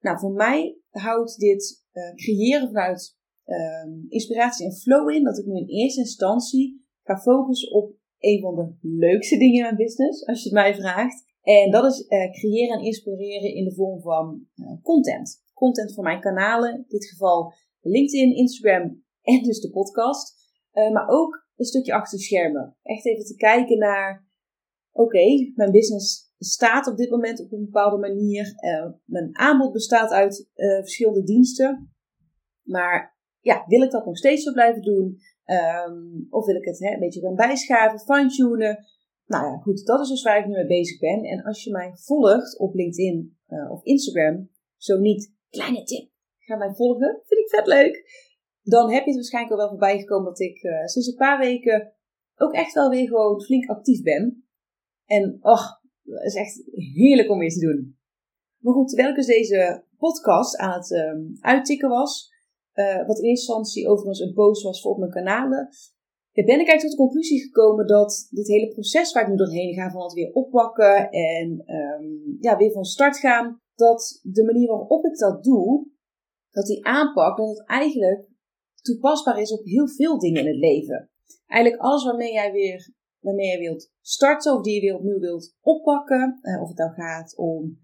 Nou, 0.00 0.18
voor 0.18 0.32
mij 0.32 0.78
houdt 0.88 1.38
dit 1.38 1.84
uh, 1.92 2.14
creëren 2.14 2.66
vanuit 2.66 3.16
uh, 3.46 4.08
inspiratie 4.08 4.66
en 4.66 4.76
flow 4.76 5.10
in 5.10 5.24
dat 5.24 5.38
ik 5.38 5.44
nu 5.44 5.56
in 5.56 5.68
eerste 5.68 6.00
instantie 6.00 6.86
ga 7.02 7.18
focussen 7.18 7.72
op 7.72 7.97
een 8.18 8.40
van 8.40 8.54
de 8.54 8.76
leukste 8.80 9.38
dingen 9.38 9.56
in 9.56 9.62
mijn 9.62 9.76
business, 9.76 10.26
als 10.26 10.42
je 10.42 10.48
het 10.48 10.58
mij 10.58 10.74
vraagt. 10.74 11.24
En 11.42 11.70
dat 11.70 11.84
is 11.84 12.06
uh, 12.08 12.30
creëren 12.30 12.78
en 12.78 12.84
inspireren 12.84 13.54
in 13.54 13.64
de 13.64 13.74
vorm 13.74 14.00
van 14.00 14.46
uh, 14.56 14.82
content. 14.82 15.42
Content 15.54 15.94
voor 15.94 16.04
mijn 16.04 16.20
kanalen, 16.20 16.74
in 16.74 16.84
dit 16.88 17.06
geval 17.06 17.52
LinkedIn, 17.80 18.36
Instagram 18.36 19.04
en 19.32 19.42
dus 19.42 19.60
de 19.60 19.70
podcast. 19.70 20.34
maar 20.72 21.08
ook 21.08 21.46
een 21.56 21.64
stukje 21.64 21.92
achter 21.92 22.18
schermen. 22.18 22.76
Echt 22.82 23.06
even 23.06 23.24
te 23.24 23.36
kijken 23.36 23.78
naar, 23.78 24.28
oké, 24.92 25.52
mijn 25.54 25.70
business 25.70 26.32
staat 26.38 26.86
op 26.86 26.96
dit 26.96 27.10
moment 27.10 27.40
op 27.40 27.52
een 27.52 27.64
bepaalde 27.64 27.98
manier. 27.98 28.54
Mijn 29.04 29.38
aanbod 29.38 29.72
bestaat 29.72 30.10
uit 30.10 30.50
verschillende 30.54 31.22
diensten. 31.22 31.92
Maar 32.62 33.17
ja, 33.40 33.64
wil 33.66 33.82
ik 33.82 33.90
dat 33.90 34.04
nog 34.04 34.16
steeds 34.16 34.42
zo 34.42 34.52
blijven 34.52 34.82
doen? 34.82 35.18
Um, 35.86 36.26
of 36.30 36.46
wil 36.46 36.56
ik 36.56 36.64
het 36.64 36.80
een 36.80 36.98
beetje 36.98 37.20
gaan 37.20 37.34
bijschaven, 37.34 37.98
fine-tunen? 37.98 38.84
Nou 39.26 39.46
ja, 39.46 39.56
goed, 39.56 39.86
dat 39.86 40.00
is 40.00 40.08
dus 40.08 40.22
waar 40.22 40.38
ik 40.38 40.46
nu 40.46 40.52
mee 40.52 40.66
bezig 40.66 40.98
ben. 40.98 41.22
En 41.22 41.42
als 41.42 41.64
je 41.64 41.70
mij 41.70 41.92
volgt 41.94 42.58
op 42.58 42.74
LinkedIn 42.74 43.36
uh, 43.48 43.70
of 43.70 43.84
Instagram, 43.84 44.50
zo 44.76 44.98
niet, 44.98 45.34
kleine 45.50 45.82
tip, 45.82 46.10
ga 46.38 46.56
mij 46.56 46.74
volgen. 46.74 47.22
Vind 47.26 47.40
ik 47.40 47.48
vet 47.48 47.66
leuk 47.66 48.26
dan 48.68 48.92
heb 48.92 49.02
je 49.02 49.10
het 49.10 49.14
waarschijnlijk 49.14 49.54
al 49.54 49.60
wel 49.60 49.68
voorbij 49.68 49.98
gekomen 49.98 50.24
dat 50.24 50.40
ik 50.40 50.62
uh, 50.62 50.86
sinds 50.86 51.08
een 51.08 51.16
paar 51.16 51.38
weken 51.38 51.92
ook 52.36 52.52
echt 52.52 52.74
wel 52.74 52.90
weer 52.90 53.06
gewoon 53.06 53.42
flink 53.42 53.68
actief 53.68 54.02
ben. 54.02 54.48
En 55.06 55.38
oh, 55.40 55.66
Dat 56.02 56.24
is 56.24 56.34
echt 56.34 56.62
heerlijk 56.72 57.30
om 57.30 57.38
weer 57.38 57.50
te 57.50 57.66
doen. 57.66 57.96
Maar 58.58 58.74
goed, 58.74 58.88
terwijl 58.88 59.08
ik 59.08 59.16
dus 59.16 59.26
deze 59.26 59.84
podcast 59.98 60.56
aan 60.56 60.72
het 60.72 60.90
um, 60.90 61.36
uittikken 61.40 61.88
was, 61.88 62.32
uh, 62.78 63.06
wat 63.06 63.18
in 63.18 63.24
eerste 63.24 63.28
instantie 63.28 63.88
overigens 63.88 64.20
een 64.20 64.34
post 64.34 64.62
was 64.62 64.80
voor 64.80 64.92
op 64.92 64.98
mijn 64.98 65.10
kanalen, 65.10 65.68
ben 66.32 66.60
ik 66.60 66.68
eigenlijk 66.68 66.80
tot 66.80 66.90
de 66.90 66.96
conclusie 66.96 67.40
gekomen 67.40 67.86
dat 67.86 68.28
dit 68.30 68.46
hele 68.46 68.68
proces 68.68 69.12
waar 69.12 69.22
ik 69.22 69.28
nu 69.28 69.36
doorheen 69.36 69.74
ga, 69.74 69.90
van 69.90 70.02
het 70.02 70.12
weer 70.12 70.32
oppakken 70.32 71.10
en 71.10 71.64
um, 71.66 72.36
ja, 72.40 72.56
weer 72.56 72.72
van 72.72 72.84
start 72.84 73.18
gaan, 73.18 73.60
dat 73.74 74.20
de 74.22 74.44
manier 74.44 74.68
waarop 74.68 75.04
ik 75.04 75.18
dat 75.18 75.44
doe, 75.44 75.86
dat 76.50 76.66
die 76.66 76.86
aanpak, 76.86 77.36
dat 77.36 77.48
het 77.48 77.66
eigenlijk 77.66 78.28
toepasbaar 78.80 79.40
is 79.40 79.52
op 79.52 79.64
heel 79.64 79.88
veel 79.88 80.18
dingen 80.18 80.40
in 80.40 80.46
het 80.46 80.56
leven. 80.56 81.10
Eigenlijk 81.46 81.82
alles 81.82 82.04
waarmee 82.04 82.32
jij 82.32 82.52
weer 82.52 82.96
waarmee 83.18 83.46
jij 83.46 83.58
wilt 83.58 83.92
starten 84.00 84.54
of 84.54 84.62
die 84.62 84.74
je 84.74 84.80
weer 84.80 84.96
opnieuw 84.96 85.18
wilt 85.18 85.56
oppakken. 85.60 86.38
Uh, 86.42 86.62
of 86.62 86.68
het 86.68 86.78
nou 86.78 86.92
gaat 86.92 87.36
om 87.36 87.78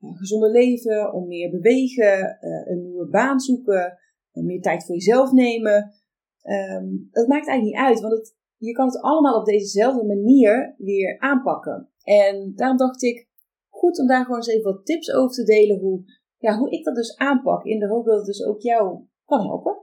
uh, 0.00 0.16
gezonde 0.16 0.50
leven, 0.50 1.12
om 1.12 1.26
meer 1.26 1.50
bewegen, 1.50 2.36
een 2.40 2.82
nieuwe 2.82 3.08
baan 3.08 3.40
zoeken, 3.40 3.98
meer 4.32 4.60
tijd 4.60 4.84
voor 4.84 4.94
jezelf 4.94 5.32
nemen. 5.32 5.94
Um, 6.42 7.08
dat 7.10 7.26
maakt 7.26 7.46
eigenlijk 7.48 7.62
niet 7.62 7.88
uit, 7.88 8.00
want 8.00 8.12
het, 8.12 8.36
je 8.56 8.72
kan 8.72 8.86
het 8.86 9.00
allemaal 9.00 9.38
op 9.38 9.44
dezezelfde 9.44 10.06
manier 10.06 10.74
weer 10.78 11.18
aanpakken. 11.18 11.90
En 12.02 12.52
daarom 12.54 12.76
dacht 12.76 13.02
ik, 13.02 13.28
goed 13.68 13.98
om 13.98 14.06
daar 14.06 14.22
gewoon 14.24 14.36
eens 14.36 14.48
even 14.48 14.72
wat 14.72 14.86
tips 14.86 15.12
over 15.12 15.34
te 15.34 15.44
delen, 15.44 15.78
hoe, 15.78 16.02
ja, 16.38 16.58
hoe 16.58 16.70
ik 16.70 16.84
dat 16.84 16.94
dus 16.94 17.16
aanpak, 17.16 17.64
in 17.64 17.78
de 17.78 17.88
hoop 17.88 18.04
dat 18.04 18.16
het 18.16 18.26
dus 18.26 18.44
ook 18.44 18.60
jou 18.60 19.04
kan 19.24 19.46
helpen. 19.46 19.78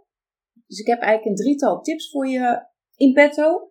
Dus 0.68 0.80
ik 0.80 0.88
heb 0.88 1.00
eigenlijk 1.00 1.30
een 1.30 1.46
drietal 1.46 1.82
tips 1.82 2.10
voor 2.10 2.28
je 2.28 2.66
in 2.96 3.14
petto. 3.14 3.70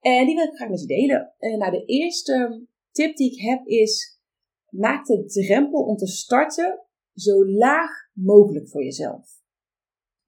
En 0.00 0.26
die 0.26 0.34
wil 0.34 0.44
ik 0.44 0.54
graag 0.54 0.68
met 0.68 0.80
je 0.80 0.86
delen. 0.86 1.34
En 1.38 1.58
nou, 1.58 1.70
de 1.70 1.84
eerste 1.84 2.66
tip 2.90 3.16
die 3.16 3.32
ik 3.32 3.40
heb 3.40 3.66
is: 3.66 4.20
maak 4.68 5.06
de 5.06 5.24
drempel 5.24 5.82
om 5.82 5.96
te 5.96 6.06
starten 6.06 6.80
zo 7.14 7.46
laag 7.46 7.90
mogelijk 8.12 8.68
voor 8.68 8.82
jezelf. 8.82 9.37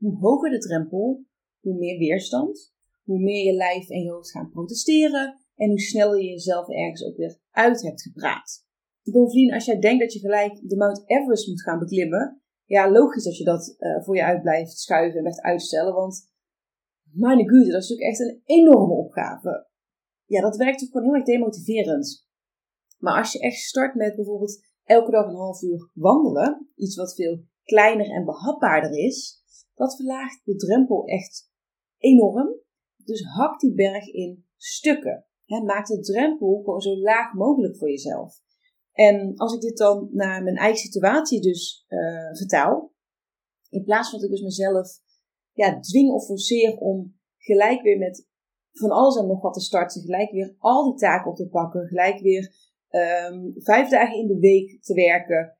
Hoe 0.01 0.19
hoger 0.19 0.51
de 0.51 0.59
drempel, 0.59 1.25
hoe 1.61 1.79
meer 1.79 1.99
weerstand, 1.99 2.73
hoe 3.05 3.21
meer 3.21 3.45
je 3.45 3.53
lijf 3.53 3.89
en 3.89 4.03
je 4.03 4.11
hoofd 4.11 4.31
gaan 4.31 4.51
protesteren 4.51 5.41
en 5.55 5.69
hoe 5.69 5.81
sneller 5.81 6.19
je 6.19 6.29
jezelf 6.29 6.69
ergens 6.69 7.05
ook 7.05 7.17
weer 7.17 7.39
uit 7.51 7.83
hebt 7.83 8.03
gepraat. 8.03 8.69
Bovendien, 9.03 9.53
als 9.53 9.65
jij 9.65 9.79
denkt 9.79 10.01
dat 10.01 10.13
je 10.13 10.19
gelijk 10.19 10.69
de 10.69 10.77
Mount 10.77 11.03
Everest 11.07 11.49
moet 11.49 11.63
gaan 11.63 11.79
beklimmen, 11.79 12.43
ja, 12.65 12.91
logisch 12.91 13.25
dat 13.25 13.37
je 13.37 13.45
dat 13.45 13.77
uh, 13.79 14.03
voor 14.05 14.17
je 14.17 14.25
uit 14.25 14.43
blijft 14.43 14.79
schuiven 14.79 15.17
en 15.17 15.23
blijft 15.23 15.41
uitstellen, 15.41 15.95
want 15.95 16.31
mijn 17.13 17.49
güte, 17.49 17.71
dat 17.71 17.83
is 17.83 17.89
natuurlijk 17.89 18.09
echt 18.09 18.21
een 18.21 18.43
enorme 18.45 18.95
opgave. 18.95 19.69
Ja, 20.25 20.41
dat 20.41 20.57
werkt 20.57 20.81
natuurlijk 20.81 20.91
gewoon 20.91 21.05
heel 21.05 21.15
erg 21.15 21.25
demotiverend. 21.25 22.29
Maar 22.99 23.19
als 23.19 23.33
je 23.33 23.41
echt 23.41 23.59
start 23.59 23.95
met 23.95 24.17
bijvoorbeeld 24.17 24.67
elke 24.85 25.11
dag 25.11 25.27
een 25.27 25.35
half 25.35 25.63
uur 25.63 25.91
wandelen, 25.95 26.71
iets 26.75 26.97
wat 26.97 27.15
veel 27.15 27.45
kleiner 27.63 28.11
en 28.11 28.25
behapbaarder 28.25 28.91
is, 28.91 29.40
dat 29.81 29.97
verlaagt 29.97 30.41
de 30.45 30.57
drempel 30.57 31.05
echt 31.05 31.51
enorm. 31.99 32.49
Dus 33.05 33.25
hak 33.25 33.61
die 33.61 33.75
berg 33.75 34.07
in 34.07 34.47
stukken. 34.57 35.25
Maak 35.47 35.87
de 35.87 36.01
drempel 36.01 36.81
zo 36.81 36.97
laag 36.97 37.33
mogelijk 37.33 37.77
voor 37.77 37.89
jezelf. 37.89 38.41
En 38.93 39.37
als 39.37 39.55
ik 39.55 39.61
dit 39.61 39.77
dan 39.77 40.09
naar 40.13 40.43
mijn 40.43 40.57
eigen 40.57 40.79
situatie 40.79 41.41
dus 41.41 41.85
uh, 41.89 42.37
vertaal, 42.37 42.93
in 43.69 43.85
plaats 43.85 44.11
van 44.11 44.19
dat 44.19 44.29
ik 44.29 44.35
dus 44.35 44.45
mezelf 44.45 44.89
ja, 45.53 45.81
dwing 45.81 46.11
of 46.11 46.25
forceer 46.25 46.77
om 46.77 47.19
gelijk 47.37 47.83
weer 47.83 47.99
met 47.99 48.29
van 48.73 48.91
alles 48.91 49.17
en 49.17 49.27
nog 49.27 49.43
wat 49.43 49.53
te 49.53 49.61
starten, 49.61 50.03
gelijk 50.03 50.31
weer 50.31 50.55
al 50.59 50.85
die 50.85 51.01
taken 51.01 51.31
op 51.31 51.37
te 51.37 51.49
pakken, 51.49 51.87
gelijk 51.87 52.21
weer 52.21 52.55
um, 52.91 53.53
vijf 53.57 53.89
dagen 53.89 54.19
in 54.19 54.27
de 54.27 54.39
week 54.39 54.83
te 54.83 54.95
werken. 54.95 55.59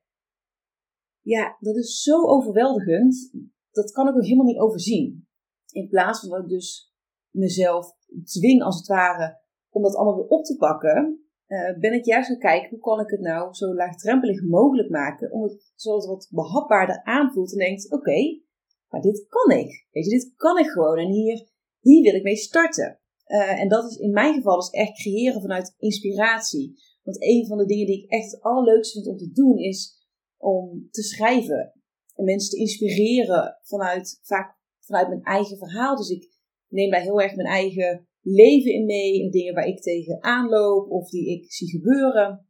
Ja, 1.21 1.57
dat 1.59 1.75
is 1.75 2.01
zo 2.01 2.25
overweldigend, 2.27 3.31
dat 3.71 3.91
kan 3.91 4.07
ik 4.07 4.15
ook 4.15 4.23
helemaal 4.23 4.45
niet 4.45 4.59
overzien. 4.59 5.27
In 5.71 5.87
plaats 5.87 6.19
van 6.19 6.29
dat 6.29 6.43
ik 6.43 6.49
dus 6.49 6.93
mezelf 7.29 7.95
dwing 8.23 8.63
als 8.63 8.77
het 8.77 8.87
ware 8.87 9.39
om 9.69 9.81
dat 9.81 9.95
allemaal 9.95 10.15
weer 10.15 10.27
op 10.27 10.43
te 10.43 10.57
pakken, 10.57 11.25
uh, 11.47 11.79
ben 11.79 11.93
ik 11.93 12.05
juist 12.05 12.27
gaan 12.27 12.37
kijken 12.37 12.69
hoe 12.69 12.79
kan 12.79 12.99
ik 12.99 13.09
het 13.09 13.19
nou 13.19 13.53
zo 13.53 13.73
laagdrempelig 13.73 14.41
mogelijk 14.43 14.89
maken, 14.89 15.31
om 15.31 15.43
het, 15.43 15.71
zodat 15.75 16.01
het 16.01 16.09
wat 16.09 16.27
behapbaarder 16.31 17.03
aanvoelt 17.03 17.51
en 17.51 17.57
denkt, 17.57 17.91
oké, 17.91 18.41
maar 18.89 19.01
dit 19.01 19.25
kan 19.27 19.57
ik. 19.57 19.87
Weet 19.91 20.05
je, 20.05 20.09
dit 20.09 20.33
kan 20.35 20.57
ik 20.57 20.65
gewoon 20.65 20.97
en 20.97 21.09
hier, 21.09 21.47
hier 21.79 22.03
wil 22.03 22.13
ik 22.13 22.23
mee 22.23 22.35
starten. 22.35 22.99
Uh, 23.27 23.61
en 23.61 23.67
dat 23.67 23.91
is 23.91 23.97
in 23.97 24.11
mijn 24.11 24.33
geval 24.33 24.55
dus 24.55 24.69
echt 24.69 25.01
creëren 25.01 25.41
vanuit 25.41 25.75
inspiratie. 25.77 26.75
Want 27.03 27.21
een 27.21 27.45
van 27.47 27.57
de 27.57 27.65
dingen 27.65 27.85
die 27.85 28.03
ik 28.03 28.09
echt 28.09 28.31
het 28.31 28.41
allerleukste 28.41 29.01
vind 29.01 29.11
om 29.11 29.17
te 29.17 29.31
doen 29.31 29.57
is 29.57 30.07
om 30.37 30.87
te 30.91 31.03
schrijven. 31.03 31.80
En 32.15 32.23
mensen 32.23 32.49
te 32.49 32.57
inspireren 32.57 33.57
vanuit, 33.61 34.19
vaak 34.21 34.59
vanuit 34.79 35.07
mijn 35.07 35.23
eigen 35.23 35.57
verhaal. 35.57 35.95
Dus 35.95 36.09
ik 36.09 36.29
neem 36.67 36.91
daar 36.91 37.01
heel 37.01 37.21
erg 37.21 37.35
mijn 37.35 37.47
eigen 37.47 38.07
leven 38.21 38.73
in 38.73 38.85
mee. 38.85 39.23
En 39.23 39.31
dingen 39.31 39.53
waar 39.53 39.67
ik 39.67 39.81
tegen 39.81 40.23
aanloop 40.23 40.89
of 40.89 41.09
die 41.09 41.29
ik 41.29 41.51
zie 41.51 41.69
gebeuren. 41.69 42.45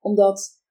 Omdat, 0.00 0.62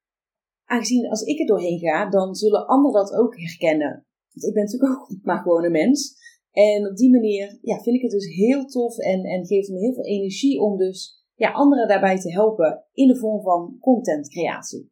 aangezien 0.65 1.09
als 1.09 1.21
ik 1.21 1.39
er 1.39 1.45
doorheen 1.45 1.79
ga, 1.79 2.09
dan 2.09 2.35
zullen 2.35 2.67
anderen 2.67 3.01
dat 3.05 3.13
ook 3.13 3.39
herkennen. 3.39 4.07
Want 4.31 4.45
ik 4.45 4.53
ben 4.53 4.63
natuurlijk 4.63 4.91
ook 4.91 5.09
maar 5.23 5.41
gewoon 5.41 5.63
een 5.63 5.71
mens. 5.71 6.17
En 6.51 6.87
op 6.87 6.95
die 6.95 7.11
manier 7.11 7.57
ja, 7.61 7.81
vind 7.81 7.95
ik 7.95 8.01
het 8.01 8.11
dus 8.11 8.35
heel 8.35 8.65
tof 8.65 8.97
en, 8.97 9.23
en 9.23 9.45
geeft 9.45 9.69
me 9.69 9.79
heel 9.79 9.93
veel 9.93 10.05
energie 10.05 10.61
om 10.61 10.77
dus 10.77 11.25
ja, 11.35 11.51
anderen 11.51 11.87
daarbij 11.87 12.19
te 12.19 12.31
helpen 12.31 12.85
in 12.93 13.07
de 13.07 13.15
vorm 13.15 13.41
van 13.41 13.77
contentcreatie. 13.79 14.91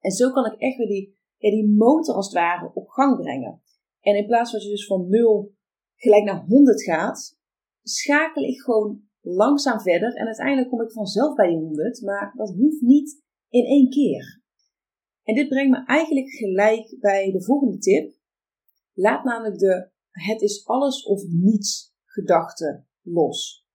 En 0.00 0.10
zo 0.10 0.30
kan 0.30 0.46
ik 0.46 0.60
echt 0.60 0.76
weer 0.76 0.86
die, 0.86 1.18
ja, 1.42 1.50
die 1.50 1.68
motor 1.68 2.14
als 2.14 2.26
het 2.26 2.34
ware 2.34 2.70
op 2.74 2.88
gang 2.88 3.16
brengen. 3.16 3.62
En 4.00 4.16
in 4.16 4.26
plaats 4.26 4.50
van 4.50 4.58
dat 4.58 4.68
je 4.68 4.74
dus 4.74 4.86
van 4.86 5.08
0 5.08 5.54
gelijk 5.96 6.24
naar 6.24 6.44
100 6.44 6.82
gaat, 6.82 7.38
schakel 7.82 8.42
ik 8.42 8.60
gewoon 8.60 9.02
langzaam 9.20 9.80
verder. 9.80 10.14
En 10.14 10.26
uiteindelijk 10.26 10.68
kom 10.68 10.80
ik 10.80 10.92
vanzelf 10.92 11.34
bij 11.34 11.48
die 11.48 11.58
100, 11.58 12.02
maar 12.02 12.32
dat 12.36 12.54
hoeft 12.54 12.80
niet 12.80 13.22
in 13.48 13.64
één 13.64 13.90
keer. 13.90 14.42
En 15.22 15.34
dit 15.34 15.48
brengt 15.48 15.70
me 15.70 15.84
eigenlijk 15.86 16.30
gelijk 16.30 16.96
bij 17.00 17.32
de 17.32 17.42
volgende 17.42 17.78
tip. 17.78 18.14
Laat 18.92 19.24
namelijk 19.24 19.58
de 19.58 19.90
het 20.10 20.40
is 20.42 20.66
alles 20.66 21.04
of 21.04 21.22
niets 21.28 21.94
gedachte 22.04 22.84
los. 23.00 23.66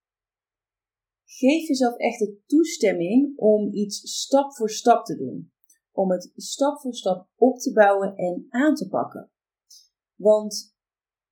Geef 1.26 1.68
jezelf 1.68 1.98
echt 1.98 2.20
de 2.20 2.42
toestemming 2.46 3.38
om 3.38 3.74
iets 3.74 4.02
stap 4.22 4.56
voor 4.56 4.70
stap 4.70 5.06
te 5.06 5.18
doen. 5.18 5.52
Om 5.98 6.12
het 6.12 6.32
stap 6.36 6.80
voor 6.80 6.94
stap 6.94 7.30
op 7.36 7.60
te 7.60 7.74
bouwen 7.74 8.16
en 8.16 8.46
aan 8.50 8.76
te 8.76 8.88
pakken. 8.88 9.32
Want 10.16 10.76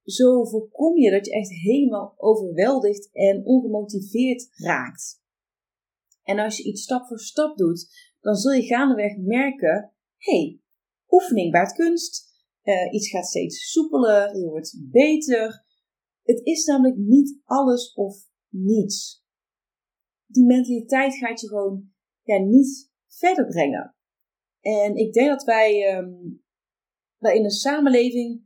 zo 0.03 0.45
voorkom 0.45 0.97
je 0.97 1.11
dat 1.11 1.25
je 1.25 1.31
echt 1.31 1.49
helemaal 1.49 2.13
overweldigd 2.17 3.09
en 3.11 3.45
ongemotiveerd 3.45 4.49
raakt. 4.53 5.21
En 6.23 6.39
als 6.39 6.57
je 6.57 6.63
iets 6.63 6.81
stap 6.81 7.05
voor 7.07 7.19
stap 7.19 7.57
doet, 7.57 8.13
dan 8.19 8.35
zul 8.35 8.51
je 8.51 8.61
gaandeweg 8.61 9.17
merken: 9.17 9.93
hé, 10.17 10.37
hey, 10.37 10.61
oefening 11.09 11.51
baart 11.51 11.73
kunst. 11.73 12.33
Uh, 12.63 12.93
iets 12.93 13.09
gaat 13.09 13.25
steeds 13.25 13.71
soepeler, 13.71 14.37
je 14.37 14.45
wordt 14.45 14.77
beter. 14.91 15.65
Het 16.23 16.45
is 16.45 16.65
namelijk 16.65 16.97
niet 16.97 17.39
alles 17.43 17.93
of 17.93 18.27
niets. 18.49 19.23
Die 20.25 20.45
mentaliteit 20.45 21.15
gaat 21.15 21.41
je 21.41 21.47
gewoon 21.47 21.91
ja, 22.21 22.37
niet 22.37 22.91
verder 23.07 23.47
brengen. 23.47 23.94
En 24.65 24.95
ik 24.95 25.13
denk 25.13 25.29
dat 25.29 25.43
wij, 25.43 25.97
um, 25.97 26.43
wij 27.17 27.35
in 27.35 27.43
een 27.43 27.49
samenleving 27.49 28.43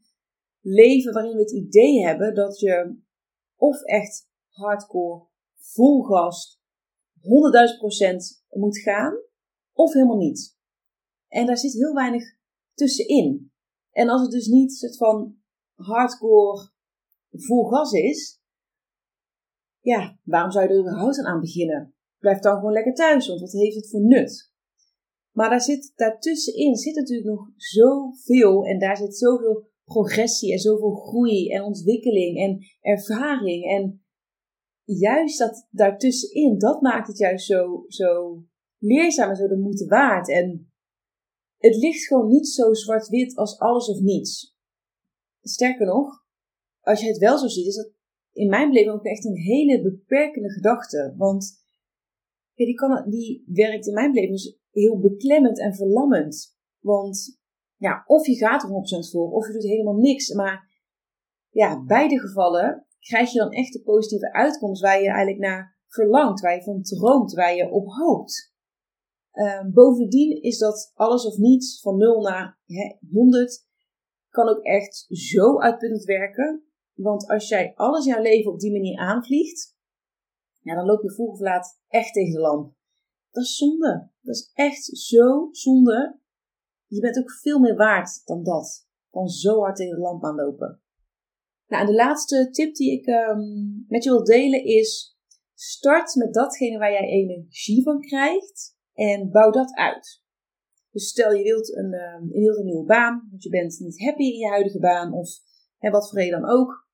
leven 0.62 1.14
waarin 1.14 1.36
we 1.36 1.42
het 1.42 1.52
idee 1.52 2.06
hebben 2.06 2.36
dat 2.36 2.60
je 2.60 3.00
of 3.56 3.82
echt 3.82 4.30
hardcore, 4.48 5.28
vol 5.56 6.02
gas, 6.02 6.62
100.000% 7.22 8.46
moet 8.50 8.80
gaan, 8.80 9.14
of 9.74 9.94
helemaal 9.94 10.18
niet. 10.18 10.58
En 11.28 11.46
daar 11.46 11.58
zit 11.58 11.74
heel 11.74 11.94
weinig 11.94 12.24
tussenin. 12.74 13.52
En 13.92 14.10
als 14.10 14.22
het 14.22 14.32
dus 14.32 14.48
niet 14.48 14.74
soort 14.74 14.98
van 14.98 15.38
hardcore 15.76 16.72
vol 17.30 17.64
gas 17.64 17.92
is, 17.92 18.42
ja, 19.80 20.20
waarom 20.24 20.52
zou 20.52 20.66
je 20.66 20.74
er 20.74 20.80
überhaupt 20.80 21.20
aan 21.20 21.42
beginnen? 21.42 21.96
Blijf 22.18 22.40
dan 22.40 22.56
gewoon 22.56 22.74
lekker 22.74 22.94
thuis, 22.94 23.28
want 23.28 23.40
wat 23.40 23.52
heeft 23.52 23.76
het 23.76 23.90
voor 23.90 24.02
nut? 24.02 24.54
Maar 25.40 25.50
daar 25.50 25.62
zit, 25.62 25.94
daartussenin 25.96 26.76
zit 26.76 26.96
natuurlijk 26.96 27.30
nog 27.30 27.50
zoveel 27.56 28.66
en 28.66 28.80
daar 28.80 28.98
zit 28.98 29.18
zoveel 29.18 29.68
progressie 29.84 30.52
en 30.52 30.60
zoveel 30.60 30.96
groei 30.96 31.50
en 31.50 31.64
ontwikkeling 31.64 32.38
en 32.38 32.66
ervaring. 32.82 33.64
En 33.66 34.04
juist 34.84 35.38
dat 35.38 35.68
daartussenin, 35.70 36.58
dat 36.58 36.82
maakt 36.82 37.08
het 37.08 37.18
juist 37.18 37.46
zo, 37.46 37.84
zo 37.88 38.44
leerzaam 38.78 39.30
en 39.30 39.36
zo 39.36 39.48
de 39.48 39.58
moeite 39.58 39.86
waard. 39.86 40.30
En 40.30 40.72
het 41.58 41.76
ligt 41.76 42.08
gewoon 42.08 42.28
niet 42.28 42.48
zo 42.48 42.74
zwart-wit 42.74 43.36
als 43.36 43.60
alles 43.60 43.90
of 43.90 44.00
niets. 44.00 44.58
Sterker 45.42 45.86
nog, 45.86 46.26
als 46.82 47.02
je 47.02 47.08
het 47.08 47.18
wel 47.18 47.38
zo 47.38 47.48
ziet, 47.48 47.68
is 47.68 47.76
dat 47.76 47.92
in 48.32 48.50
mijn 48.50 48.70
beleving 48.70 48.94
ook 48.94 49.06
echt 49.06 49.26
een 49.26 49.38
hele 49.38 49.82
beperkende 49.82 50.50
gedachte. 50.50 51.14
Want 51.18 51.64
ja, 52.60 52.66
die, 52.66 52.76
kan, 52.76 53.10
die 53.10 53.44
werkt 53.46 53.88
in 53.88 53.94
mijn 53.94 54.12
beleving 54.12 54.36
dus 54.36 54.58
heel 54.72 55.00
beklemmend 55.00 55.60
en 55.60 55.76
verlammend. 55.76 56.58
Want 56.80 57.40
ja, 57.76 58.04
of 58.06 58.28
je 58.28 58.36
gaat 58.36 58.64
er 58.64 58.70
100% 58.70 58.74
voor, 59.12 59.32
of 59.32 59.48
je 59.48 59.54
doet 59.54 59.64
helemaal 59.64 59.98
niks. 59.98 60.34
Maar 60.34 60.70
ja, 61.50 61.84
beide 61.84 62.20
gevallen 62.20 62.86
krijg 63.00 63.32
je 63.32 63.40
dan 63.40 63.52
echt 63.52 63.74
de 63.74 63.82
positieve 63.82 64.34
uitkomst 64.34 64.82
waar 64.82 65.02
je 65.02 65.08
eigenlijk 65.08 65.40
naar 65.40 65.78
verlangt, 65.88 66.42
waar 66.42 66.56
je 66.56 66.64
van 66.64 66.82
droomt, 66.82 67.34
waar 67.34 67.56
je 67.56 67.72
op 67.72 67.86
hoopt. 67.88 68.54
Ehm, 69.32 69.72
bovendien 69.72 70.42
is 70.42 70.58
dat 70.58 70.92
alles 70.94 71.26
of 71.26 71.38
niets 71.38 71.82
van 71.82 71.98
0 71.98 72.22
naar 72.22 72.60
100 73.12 73.68
kan 74.30 74.50
ook 74.50 74.64
echt 74.64 75.06
zo 75.10 75.60
uitputtend 75.60 76.04
werken. 76.04 76.64
Want 76.94 77.28
als 77.28 77.48
jij 77.48 77.74
alles 77.76 78.06
in 78.06 78.12
jouw 78.12 78.22
leven 78.22 78.52
op 78.52 78.60
die 78.60 78.72
manier 78.72 78.98
aanvliegt, 78.98 79.78
dan 80.76 80.86
loop 80.86 81.02
je 81.02 81.12
vroeg 81.12 81.32
of 81.32 81.40
laat 81.40 81.82
echt 81.88 82.14
tegen 82.14 82.34
de 82.34 82.40
lamp. 82.40 82.74
Dat 83.32 83.44
is 83.44 83.58
zonde. 83.58 84.10
Dat 84.22 84.36
is 84.36 84.52
echt 84.54 84.84
zo 84.84 85.48
zonde. 85.52 86.20
Je 86.88 87.00
bent 87.00 87.18
ook 87.18 87.32
veel 87.32 87.60
meer 87.60 87.76
waard 87.76 88.22
dan 88.26 88.44
dat. 88.44 88.88
Dan 89.12 89.28
zo 89.28 89.60
hard 89.60 89.76
tegen 89.76 89.96
de 89.96 90.02
lamp 90.02 90.24
aanlopen. 90.24 90.82
Nou, 91.68 91.82
en 91.82 91.90
de 91.90 91.96
laatste 91.96 92.50
tip 92.52 92.76
die 92.76 92.92
ik 93.00 93.08
um, 93.08 93.86
met 93.88 94.04
je 94.04 94.10
wil 94.10 94.24
delen 94.24 94.64
is: 94.64 95.18
start 95.54 96.16
met 96.16 96.34
datgene 96.34 96.78
waar 96.78 96.92
jij 96.92 97.08
energie 97.08 97.84
van 97.84 98.02
krijgt 98.02 98.78
en 98.94 99.32
bouw 99.32 99.52
dat 99.52 99.74
uit. 99.74 100.22
Dus 100.92 101.08
stel 101.08 101.34
je 101.34 101.44
wilt 101.44 101.76
een, 101.76 101.94
um, 101.94 102.30
een 102.32 102.66
nieuwe 102.66 102.86
baan, 102.86 103.28
want 103.30 103.44
je 103.44 103.50
bent 103.50 103.80
niet 103.80 104.00
happy 104.00 104.24
in 104.24 104.38
je 104.38 104.48
huidige 104.48 104.80
baan 104.80 105.14
of 105.14 105.30
hè, 105.78 105.90
wat 105.90 106.10
voor 106.10 106.20
reden 106.20 106.42
dan 106.42 106.50
ook. 106.50 106.88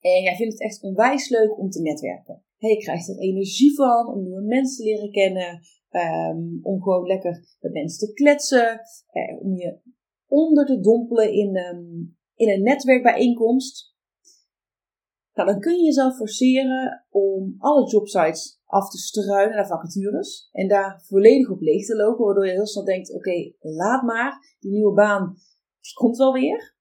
En 0.00 0.22
jij 0.22 0.36
vindt 0.36 0.52
het 0.52 0.62
echt 0.62 0.82
onwijs 0.82 1.28
leuk 1.28 1.58
om 1.58 1.70
te 1.70 1.80
netwerken. 1.80 2.44
Je 2.68 2.76
krijgt 2.76 3.08
er 3.08 3.18
energie 3.18 3.74
van 3.74 4.06
om 4.06 4.22
nieuwe 4.22 4.42
mensen 4.42 4.76
te 4.76 4.90
leren 4.90 5.10
kennen, 5.10 5.60
um, 5.90 6.58
om 6.62 6.82
gewoon 6.82 7.06
lekker 7.06 7.56
met 7.60 7.72
mensen 7.72 8.08
te 8.08 8.14
kletsen, 8.14 8.80
eh, 9.10 9.40
om 9.40 9.56
je 9.56 9.78
onder 10.26 10.66
te 10.66 10.80
dompelen 10.80 11.32
in, 11.32 11.56
um, 11.56 12.16
in 12.34 12.48
een 12.50 12.62
netwerkbijeenkomst. 12.62 13.90
Nou, 15.32 15.48
dan 15.48 15.60
kun 15.60 15.76
je 15.76 15.84
jezelf 15.84 16.16
forceren 16.16 17.06
om 17.10 17.54
alle 17.58 17.90
jobsites 17.90 18.60
af 18.64 18.90
te 18.90 18.98
struinen 18.98 19.56
naar 19.56 19.66
vacatures 19.66 20.48
en 20.52 20.68
daar 20.68 21.02
volledig 21.06 21.50
op 21.50 21.60
leeg 21.60 21.86
te 21.86 21.96
lopen, 21.96 22.24
waardoor 22.24 22.46
je 22.46 22.52
heel 22.52 22.66
snel 22.66 22.84
denkt: 22.84 23.14
oké, 23.14 23.52
laat 23.58 24.02
maar, 24.02 24.56
die 24.60 24.70
nieuwe 24.70 24.94
baan 24.94 25.36
komt 25.94 26.16
wel 26.16 26.32
weer. 26.32 26.76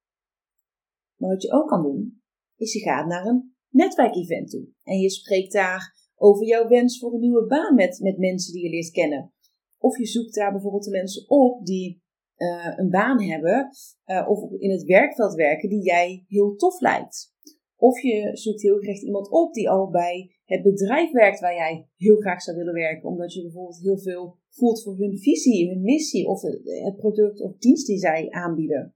Maar 1.16 1.30
wat 1.30 1.42
je 1.42 1.52
ook 1.52 1.68
kan 1.68 1.82
doen, 1.82 2.22
is 2.56 2.74
je 2.74 2.80
gaat 2.80 3.08
naar 3.08 3.26
een 3.26 3.56
netwerkevent 3.72 4.50
toe 4.50 4.68
en 4.84 4.98
je 5.00 5.10
spreekt 5.10 5.54
daar 5.54 6.10
over 6.16 6.46
jouw 6.46 6.68
wens 6.68 7.00
voor 7.00 7.14
een 7.14 7.20
nieuwe 7.20 7.46
baan 7.46 7.76
met, 7.76 8.00
met 8.00 8.18
mensen 8.18 8.54
die 8.54 8.64
je 8.64 8.70
leert 8.70 8.92
kennen. 8.92 9.34
Of 9.78 9.98
je 9.98 10.06
zoekt 10.06 10.36
daar 10.36 10.52
bijvoorbeeld 10.52 10.84
de 10.84 10.92
mensen 10.92 11.30
op 11.30 11.66
die 11.66 12.02
uh, 12.38 12.74
een 12.76 12.90
baan 12.90 13.22
hebben 13.22 13.70
uh, 14.06 14.30
of 14.30 14.52
in 14.52 14.72
het 14.72 14.84
werkveld 14.84 15.34
werken 15.34 15.70
die 15.70 15.84
jij 15.84 16.26
heel 16.28 16.56
tof 16.56 16.80
lijkt. 16.80 17.34
Of 17.76 18.02
je 18.02 18.30
zoekt 18.34 18.62
heel 18.62 18.78
graag 18.78 19.02
iemand 19.02 19.30
op 19.30 19.54
die 19.54 19.70
al 19.70 19.90
bij 19.90 20.36
het 20.46 20.62
bedrijf 20.62 21.12
werkt 21.12 21.40
waar 21.40 21.56
jij 21.56 21.88
heel 21.96 22.16
graag 22.16 22.42
zou 22.42 22.58
willen 22.58 22.74
werken. 22.74 23.10
Omdat 23.10 23.34
je 23.34 23.42
bijvoorbeeld 23.42 23.82
heel 23.82 23.98
veel 23.98 24.38
voelt 24.50 24.84
voor 24.84 24.98
hun 24.98 25.18
visie, 25.18 25.70
hun 25.70 25.82
missie 25.82 26.28
of 26.28 26.42
het 26.42 26.96
product 26.96 27.42
of 27.42 27.58
dienst 27.58 27.88
die 27.88 27.98
zij 27.98 28.30
aanbieden. 28.30 28.96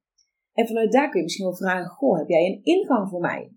En 0.54 0.68
vanuit 0.68 0.92
daar 0.92 1.10
kun 1.10 1.18
je 1.18 1.24
misschien 1.24 1.46
wel 1.46 1.56
vragen: 1.56 1.90
Goh, 1.90 2.18
heb 2.18 2.28
jij 2.28 2.46
een 2.46 2.64
ingang 2.64 3.10
voor 3.10 3.20
mij? 3.20 3.52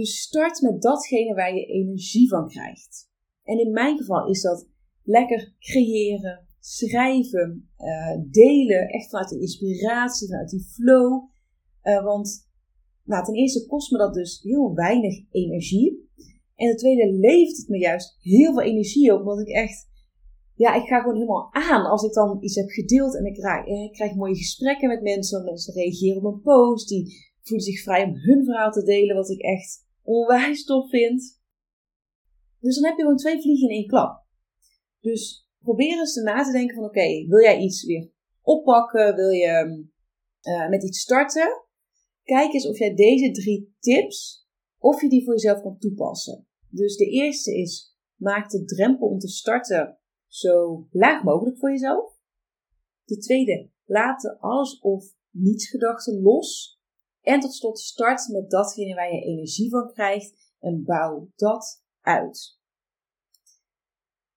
Dus 0.00 0.20
start 0.20 0.60
met 0.60 0.82
datgene 0.82 1.34
waar 1.34 1.54
je 1.54 1.64
energie 1.64 2.28
van 2.28 2.48
krijgt. 2.48 3.08
En 3.42 3.58
in 3.58 3.72
mijn 3.72 3.96
geval 3.96 4.28
is 4.28 4.42
dat 4.42 4.68
lekker 5.02 5.54
creëren, 5.58 6.46
schrijven, 6.60 7.70
uh, 7.78 8.16
delen, 8.30 8.88
echt 8.88 9.10
vanuit 9.10 9.28
de 9.28 9.40
inspiratie, 9.40 10.28
vanuit 10.28 10.50
die 10.50 10.64
flow. 10.64 11.28
Uh, 11.82 12.04
want 12.04 12.48
nou, 13.04 13.24
ten 13.24 13.34
eerste 13.34 13.66
kost 13.66 13.90
me 13.90 13.98
dat 13.98 14.14
dus 14.14 14.42
heel 14.42 14.74
weinig 14.74 15.24
energie. 15.30 16.08
En 16.54 16.68
ten 16.68 16.76
tweede 16.76 17.12
levert 17.12 17.56
het 17.56 17.68
me 17.68 17.78
juist 17.78 18.16
heel 18.20 18.52
veel 18.52 18.62
energie 18.62 19.14
op, 19.14 19.20
omdat 19.20 19.40
ik 19.40 19.48
echt, 19.48 19.88
ja, 20.54 20.74
ik 20.74 20.88
ga 20.88 21.00
gewoon 21.00 21.14
helemaal 21.14 21.52
aan 21.52 21.84
als 21.84 22.02
ik 22.02 22.12
dan 22.12 22.38
iets 22.40 22.54
heb 22.54 22.68
gedeeld 22.68 23.16
en 23.16 23.24
ik 23.24 23.34
krijg, 23.34 23.66
eh, 23.66 23.84
ik 23.84 23.92
krijg 23.92 24.14
mooie 24.14 24.36
gesprekken 24.36 24.88
met 24.88 25.02
mensen. 25.02 25.44
Mensen 25.44 25.74
reageren 25.74 26.24
op 26.24 26.34
een 26.34 26.40
post, 26.40 26.88
die 26.88 27.14
voelen 27.42 27.66
zich 27.66 27.82
vrij 27.82 28.04
om 28.04 28.14
hun 28.14 28.44
verhaal 28.44 28.70
te 28.70 28.82
delen, 28.82 29.16
wat 29.16 29.30
ik 29.30 29.40
echt 29.40 29.88
onwijs 30.02 30.64
tof 30.64 30.88
vind. 30.88 31.40
Dus 32.60 32.74
dan 32.74 32.84
heb 32.84 32.96
je 32.96 33.02
gewoon 33.02 33.16
twee 33.16 33.40
vliegen 33.40 33.68
in 33.68 33.74
één 33.74 33.86
klap. 33.86 34.24
Dus 35.00 35.48
probeer 35.58 35.98
eens 35.98 36.14
na 36.14 36.42
te 36.42 36.52
denken 36.52 36.74
van 36.74 36.84
oké, 36.84 37.26
wil 37.26 37.42
jij 37.42 37.60
iets 37.60 37.84
weer 37.84 38.10
oppakken? 38.42 39.14
Wil 39.14 39.30
je 39.30 39.86
uh, 40.42 40.68
met 40.68 40.84
iets 40.84 41.00
starten? 41.00 41.64
Kijk 42.22 42.52
eens 42.52 42.68
of 42.68 42.78
jij 42.78 42.94
deze 42.94 43.30
drie 43.30 43.76
tips, 43.78 44.46
of 44.78 45.00
je 45.00 45.08
die 45.08 45.24
voor 45.24 45.32
jezelf 45.32 45.62
kan 45.62 45.78
toepassen. 45.78 46.46
Dus 46.68 46.96
de 46.96 47.06
eerste 47.06 47.56
is, 47.56 47.96
maak 48.16 48.50
de 48.50 48.64
drempel 48.64 49.08
om 49.08 49.18
te 49.18 49.28
starten 49.28 49.98
zo 50.26 50.86
laag 50.90 51.22
mogelijk 51.22 51.58
voor 51.58 51.70
jezelf. 51.70 52.18
De 53.04 53.18
tweede, 53.18 53.70
laat 53.84 54.20
de 54.20 54.38
alles 54.38 54.78
of 54.78 55.14
niets 55.30 55.68
gedachten 55.68 56.22
los. 56.22 56.79
En 57.22 57.40
tot 57.40 57.54
slot, 57.54 57.78
start 57.78 58.28
met 58.28 58.50
datgene 58.50 58.94
waar 58.94 59.12
je 59.14 59.20
energie 59.20 59.70
van 59.70 59.92
krijgt 59.92 60.54
en 60.58 60.84
bouw 60.84 61.30
dat 61.36 61.84
uit. 62.00 62.58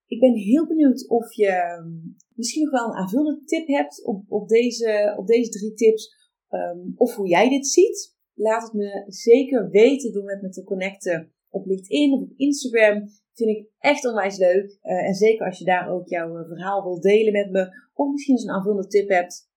Ik 0.06 0.20
ben 0.20 0.34
heel 0.34 0.68
benieuwd 0.68 1.08
of 1.08 1.34
je 1.34 1.52
hm, 1.52 2.36
misschien 2.36 2.64
nog 2.64 2.72
wel 2.72 2.88
een 2.88 3.02
aanvullende 3.02 3.44
tip 3.44 3.68
hebt 3.68 4.06
op, 4.06 4.32
op, 4.32 4.48
deze, 4.48 5.16
op 5.18 5.28
deze 5.28 5.50
drie 5.50 5.74
tips 5.74 6.22
Ehm, 6.54 6.92
of 6.96 7.16
hoe 7.16 7.28
jij 7.28 7.50
dit 7.50 7.68
ziet. 7.68 8.16
Laat 8.34 8.64
het 8.64 8.74
me 8.74 9.04
zeker 9.08 9.70
weten 9.70 10.14
door 10.14 10.24
met 10.24 10.42
me 10.42 10.50
te 10.50 10.64
connecten 10.64 11.34
op 11.50 11.66
LinkedIn 11.66 12.14
of 12.14 12.22
op 12.22 12.34
Instagram. 12.36 13.10
Vind 13.34 13.50
ik 13.50 13.70
echt 13.78 14.06
onwijs 14.06 14.38
leuk. 14.38 14.78
Uh, 14.84 15.08
en 15.08 15.14
zeker 15.14 15.46
als 15.46 15.60
je 15.60 15.66
daar 15.66 15.90
ook 15.90 16.08
jouw 16.08 16.38
eh, 16.38 16.48
verhaal 16.48 16.84
wilt 16.84 17.04
delen 17.04 17.34
met 17.34 17.52
me. 17.52 17.68
Of 17.94 18.12
misschien 18.12 18.36
eens 18.36 18.44
een 18.44 18.54
aanvullende 18.54 18.88
tip 18.88 19.10
hebt. 19.10 19.50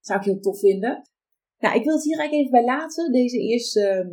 Zou 0.00 0.18
ik 0.18 0.24
heel 0.24 0.40
tof 0.40 0.58
vinden. 0.58 1.02
Nou, 1.62 1.76
ik 1.76 1.84
wil 1.84 1.94
het 1.94 2.04
hier 2.04 2.18
eigenlijk 2.18 2.32
even 2.32 2.64
bij 2.64 2.74
laten. 2.76 3.12
Deze 3.12 3.38
eerste 3.38 3.86
ehm, 3.86 4.08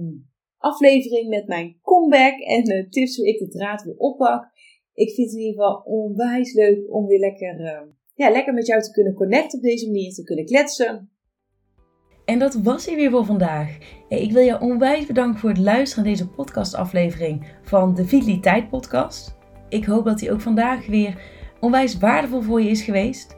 aflevering 0.58 1.30
met 1.30 1.48
mijn 1.48 1.78
comeback 1.82 2.40
en 2.40 2.64
de 2.64 2.88
tips 2.90 3.18
hoe 3.18 3.28
ik 3.28 3.40
de 3.40 3.48
draad 3.48 3.84
weer 3.84 3.98
oppak. 3.98 4.52
Ik 4.94 5.14
vind 5.14 5.28
het 5.28 5.40
in 5.40 5.46
ieder 5.46 5.64
geval 5.64 5.82
onwijs 5.86 6.54
leuk 6.54 6.94
om 6.94 7.08
weer 7.08 7.20
lekker, 7.20 7.60
uh, 7.60 7.82
ja, 8.14 8.30
lekker 8.30 8.54
met 8.54 8.68
jou 8.68 8.82
te 8.82 8.92
kunnen 8.92 9.14
connecten 9.14 9.60
op 9.60 9.64
deze 9.64 9.86
manier. 9.86 10.14
Te 10.14 10.24
kunnen 10.24 10.46
kletsen. 10.46 11.12
En 12.26 12.40
dat 12.40 12.54
was 12.54 12.86
hij 12.86 12.96
weer 12.96 13.12
voor 13.12 13.26
vandaag. 13.26 13.78
Ik 14.10 14.32
wil 14.32 14.44
je 14.44 14.62
onwijs 14.62 15.06
bedanken 15.06 15.40
voor 15.40 15.50
het 15.50 15.60
luisteren 15.60 16.04
naar 16.04 16.14
deze 16.14 16.30
podcastaflevering 16.30 17.46
van 17.64 17.96
de 17.96 18.06
Vitaliteit 18.06 18.70
Podcast. 18.70 19.38
Ik 19.70 19.86
hoop 19.86 20.06
dat 20.06 20.20
die 20.20 20.32
ook 20.32 20.42
vandaag 20.42 20.88
weer 20.88 21.22
onwijs 21.60 21.98
waardevol 21.98 22.42
voor 22.42 22.62
je 22.62 22.70
is 22.70 22.82
geweest. 22.82 23.38